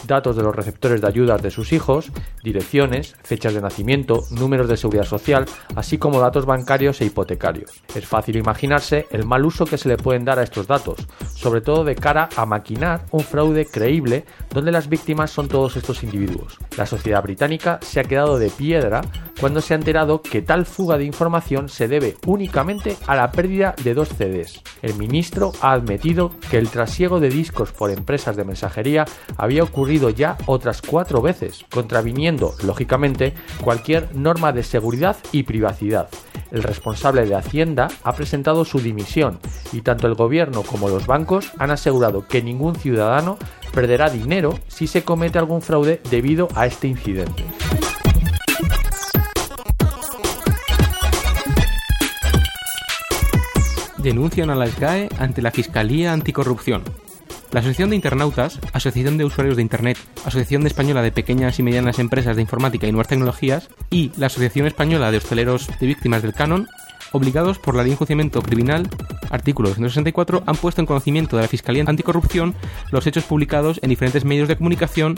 [0.06, 2.10] datos de los receptores de ayudas de sus hijos,
[2.42, 7.82] direcciones, fechas de nacimiento, números de seguridad social, así como datos bancarios e hipotecarios.
[7.94, 11.60] Es fácil imaginarse el mal uso que se le pueden dar a estos datos, sobre
[11.60, 16.58] todo de cara a maquinar un fraude creíble donde las víctimas son todos estos individuos.
[16.76, 19.02] La sociedad británica se ha quedado de piedra
[19.40, 23.74] cuando se ha enterado que tal fuga de información se debe únicamente a la pérdida
[23.82, 24.62] de dos CDs.
[24.82, 29.04] El ministro ha admitido que el trasiego de discos por empresas de mensajería
[29.36, 36.08] había ocurrido ocurrido ya otras cuatro veces, contraviniendo, lógicamente, cualquier norma de seguridad y privacidad.
[36.50, 39.38] El responsable de Hacienda ha presentado su dimisión
[39.70, 43.36] y tanto el gobierno como los bancos han asegurado que ningún ciudadano
[43.74, 47.44] perderá dinero si se comete algún fraude debido a este incidente.
[53.98, 56.82] Denuncian a la SGAE ante la Fiscalía Anticorrupción.
[57.52, 61.98] La Asociación de Internautas, Asociación de Usuarios de Internet, Asociación Española de Pequeñas y Medianas
[61.98, 66.32] Empresas de Informática y Nuevas Tecnologías y la Asociación Española de Hosteleros de Víctimas del
[66.32, 66.66] Canon,
[67.12, 68.88] obligados por la ley de enjuiciamiento criminal,
[69.28, 72.54] artículo 264, han puesto en conocimiento de la Fiscalía Anticorrupción
[72.90, 75.16] los hechos publicados en diferentes medios de comunicación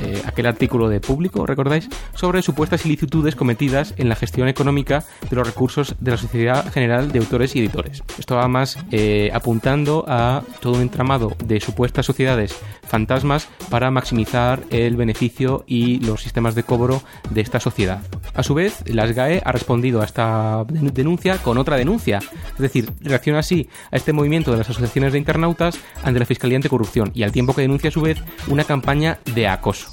[0.00, 1.88] eh, aquel artículo de público, ¿recordáis?
[2.14, 7.12] Sobre supuestas ilicitudes cometidas en la gestión económica de los recursos de la Sociedad General
[7.12, 8.02] de Autores y Editores.
[8.18, 14.60] Esto va más eh, apuntando a todo un entramado de supuestas sociedades fantasmas para maximizar
[14.70, 18.00] el beneficio y los sistemas de cobro de esta sociedad.
[18.34, 22.90] A su vez, la SGAE ha respondido a esta denuncia con otra denuncia, es decir,
[23.00, 27.22] reacciona así a este movimiento de las asociaciones de internautas ante la Fiscalía Anticorrupción y
[27.22, 29.83] al tiempo que denuncia a su vez una campaña de acoso.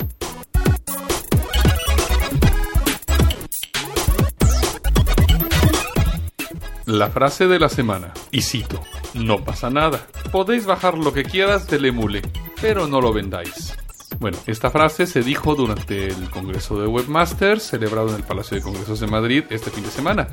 [6.85, 8.81] La frase de la semana, y cito,
[9.13, 12.21] no pasa nada, podéis bajar lo que quieras del emule,
[12.61, 13.77] pero no lo vendáis.
[14.19, 18.61] Bueno, esta frase se dijo durante el Congreso de Webmasters celebrado en el Palacio de
[18.61, 20.27] Congresos de Madrid este fin de semana.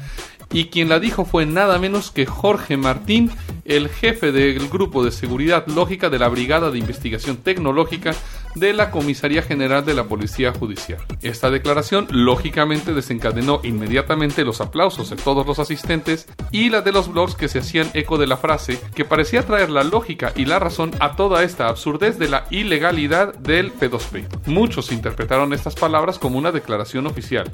[0.52, 3.30] Y quien la dijo fue nada menos que Jorge Martín,
[3.64, 8.14] el jefe del Grupo de Seguridad Lógica de la Brigada de Investigación Tecnológica
[8.54, 11.00] de la Comisaría General de la Policía Judicial.
[11.22, 17.12] Esta declaración lógicamente desencadenó inmediatamente los aplausos de todos los asistentes y la de los
[17.12, 20.58] blogs que se hacían eco de la frase que parecía traer la lógica y la
[20.58, 24.46] razón a toda esta absurdez de la ilegalidad del P2P.
[24.46, 27.50] Muchos interpretaron estas palabras como una declaración oficial,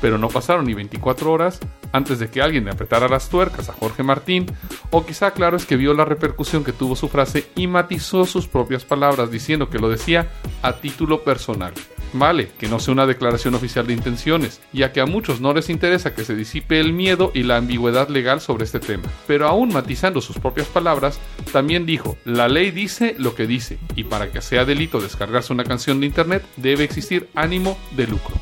[0.00, 1.60] pero no pasaron ni 24 horas
[1.92, 4.46] antes de que alguien le apretara las tuercas a Jorge Martín,
[4.90, 8.46] o quizá claro es que vio la repercusión que tuvo su frase y matizó sus
[8.46, 10.28] propias palabras diciendo que lo decía
[10.62, 11.72] a título personal.
[12.12, 15.68] Vale, que no sea una declaración oficial de intenciones, ya que a muchos no les
[15.68, 19.04] interesa que se disipe el miedo y la ambigüedad legal sobre este tema.
[19.26, 21.18] Pero aún matizando sus propias palabras,
[21.52, 25.64] también dijo, la ley dice lo que dice, y para que sea delito descargarse una
[25.64, 28.34] canción de internet debe existir ánimo de lucro.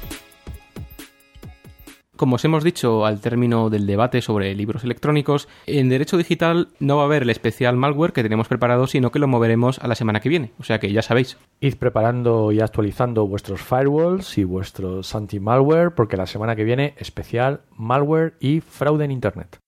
[2.16, 6.96] Como os hemos dicho al término del debate sobre libros electrónicos, en derecho digital no
[6.96, 9.96] va a haber el especial malware que tenemos preparado, sino que lo moveremos a la
[9.96, 10.52] semana que viene.
[10.60, 11.38] O sea que ya sabéis.
[11.60, 17.62] Id preparando y actualizando vuestros firewalls y vuestros anti-malware, porque la semana que viene especial
[17.76, 19.58] malware y fraude en Internet.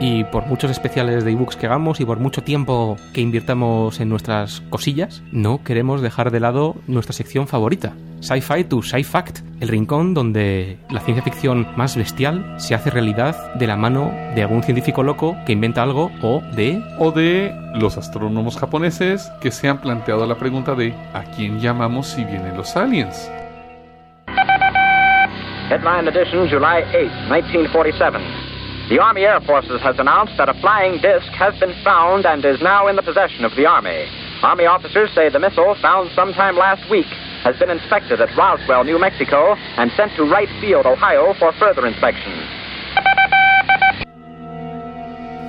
[0.00, 4.08] Y por muchos especiales de ebooks que hagamos y por mucho tiempo que invirtamos en
[4.08, 10.14] nuestras cosillas, no queremos dejar de lado nuestra sección favorita, Sci-Fi to Sci-Fact, el rincón
[10.14, 15.02] donde la ciencia ficción más bestial se hace realidad de la mano de algún científico
[15.02, 16.82] loco que inventa algo o de...
[16.98, 22.06] O de los astrónomos japoneses que se han planteado la pregunta de ¿a quién llamamos
[22.08, 23.30] si vienen los aliens?
[25.70, 26.98] Headline edition, July 8,
[27.30, 28.49] 1947.
[28.90, 32.60] The Army Air Forces has announced that a flying disc has been found and is
[32.60, 34.10] now in the possession of the Army.
[34.42, 37.06] Army officers say the missile, found sometime last week,
[37.46, 41.86] has been inspected at Roswell, New Mexico, and sent to Wright Field, Ohio, for further
[41.86, 42.32] inspection.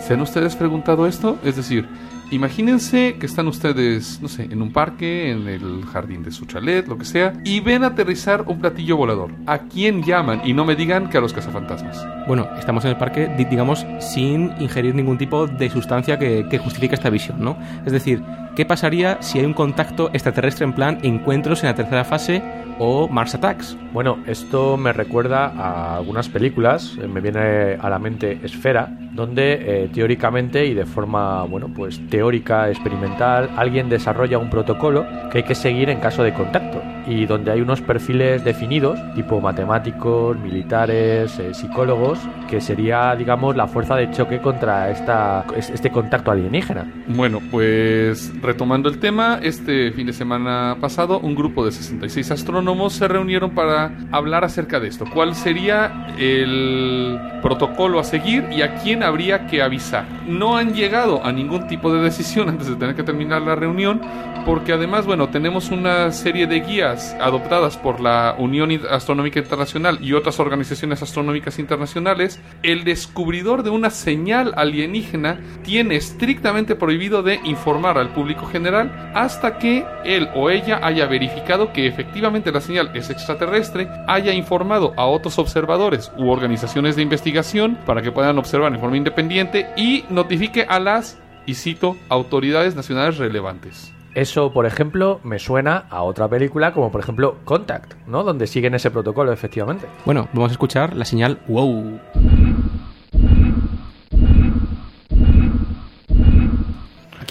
[0.02, 1.40] ¿Se han ustedes preguntado esto?
[1.44, 1.90] Es decir,
[2.32, 6.88] Imagínense que están ustedes, no sé, en un parque, en el jardín de su chalet,
[6.88, 9.32] lo que sea, y ven aterrizar un platillo volador.
[9.46, 10.42] ¿A quién llaman?
[10.46, 12.06] Y no me digan que a los cazafantasmas.
[12.28, 16.58] Bueno, estamos en el parque, di- digamos, sin ingerir ningún tipo de sustancia que, que
[16.58, 17.58] justifique esta visión, ¿no?
[17.86, 18.24] Es decir,
[18.62, 22.44] ¿qué pasaría si hay un contacto extraterrestre en plan encuentros en la tercera fase
[22.78, 23.76] o Mars Attacks?
[23.92, 29.54] Bueno, esto me recuerda a algunas películas, eh, me viene a la mente Esfera, donde
[29.86, 35.44] eh, teóricamente y de forma, bueno, pues teórica, experimental, alguien desarrolla un protocolo que hay
[35.44, 41.38] que seguir en caso de contacto y donde hay unos perfiles definidos, tipo matemáticos, militares,
[41.40, 46.86] eh, psicólogos, que sería, digamos, la fuerza de choque contra esta, es- este contacto alienígena.
[47.08, 52.92] Bueno, pues retomando el tema, este fin de semana pasado un grupo de 66 astrónomos
[52.92, 55.06] se reunieron para hablar acerca de esto.
[55.14, 60.06] ¿Cuál sería el protocolo a seguir y a quién habría que avisar?
[60.28, 64.02] No han llegado a ningún tipo de decisión antes de tener que terminar la reunión
[64.46, 70.14] porque además, bueno, tenemos una serie de guías adoptadas por la Unión Astronómica Internacional y
[70.14, 77.98] otras organizaciones astronómicas internacionales, el descubridor de una señal alienígena tiene estrictamente prohibido de informar
[77.98, 83.10] al público general hasta que él o ella haya verificado que efectivamente la señal es
[83.10, 88.80] extraterrestre, haya informado a otros observadores u organizaciones de investigación para que puedan observar en
[88.80, 93.94] forma independiente y notifique a las, y cito, autoridades nacionales relevantes.
[94.14, 98.24] Eso, por ejemplo, me suena a otra película como por ejemplo Contact, ¿no?
[98.24, 99.88] Donde siguen ese protocolo, efectivamente.
[100.06, 101.98] Bueno, vamos a escuchar la señal wow.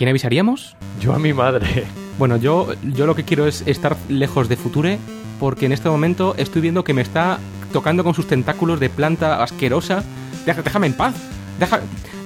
[0.01, 0.77] Quién avisaríamos?
[0.99, 1.85] Yo a mi madre.
[2.19, 4.99] Bueno, yo, yo lo que quiero es estar lejos de Future
[5.39, 7.39] porque en este momento estoy viendo que me está
[7.71, 10.03] tocando con sus tentáculos de planta asquerosa.
[10.47, 11.15] Deja- Déjame en paz.
[11.59, 11.81] Deja...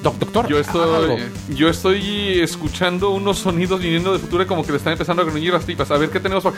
[0.04, 1.22] Doc- doctor, Yo estoy,
[1.56, 5.52] yo estoy escuchando unos sonidos viniendo de futuro como que le están empezando a gruñir
[5.52, 5.90] las tripas.
[5.90, 6.52] A ver qué tenemos por...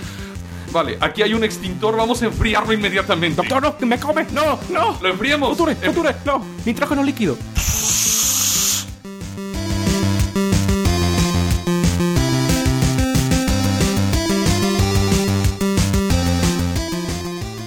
[0.70, 3.36] Vale, aquí hay un extintor, vamos a enfriarlo inmediatamente.
[3.36, 4.26] Doctor, no, que me come.
[4.34, 4.98] No, no.
[5.00, 5.56] Lo enfriamos.
[5.56, 6.44] Future, Em- Future, no.
[6.66, 7.38] Nitrógeno líquido.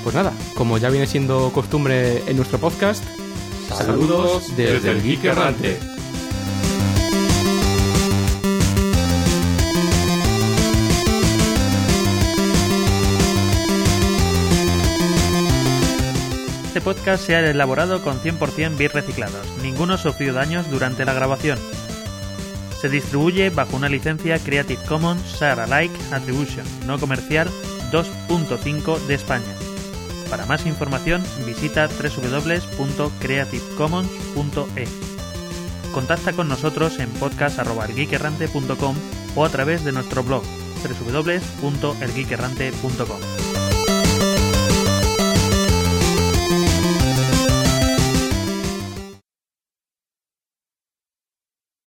[0.10, 3.04] Pues nada, como ya viene siendo costumbre en nuestro podcast,
[3.68, 5.78] saludos desde el Geek Errante.
[16.66, 19.46] Este podcast se ha elaborado con 100% bits reciclados.
[19.62, 21.60] Ninguno sufrió daños durante la grabación.
[22.82, 27.48] Se distribuye bajo una licencia Creative Commons Share Alike Attribution no comercial
[27.92, 29.69] 2.5 de España.
[30.30, 34.88] Para más información visita www.creativecommons.e.
[35.92, 38.96] Contacta con nosotros en podcast.geekerrante.com
[39.36, 40.44] o a través de nuestro blog
[40.84, 43.49] www.elgeekerrante.com.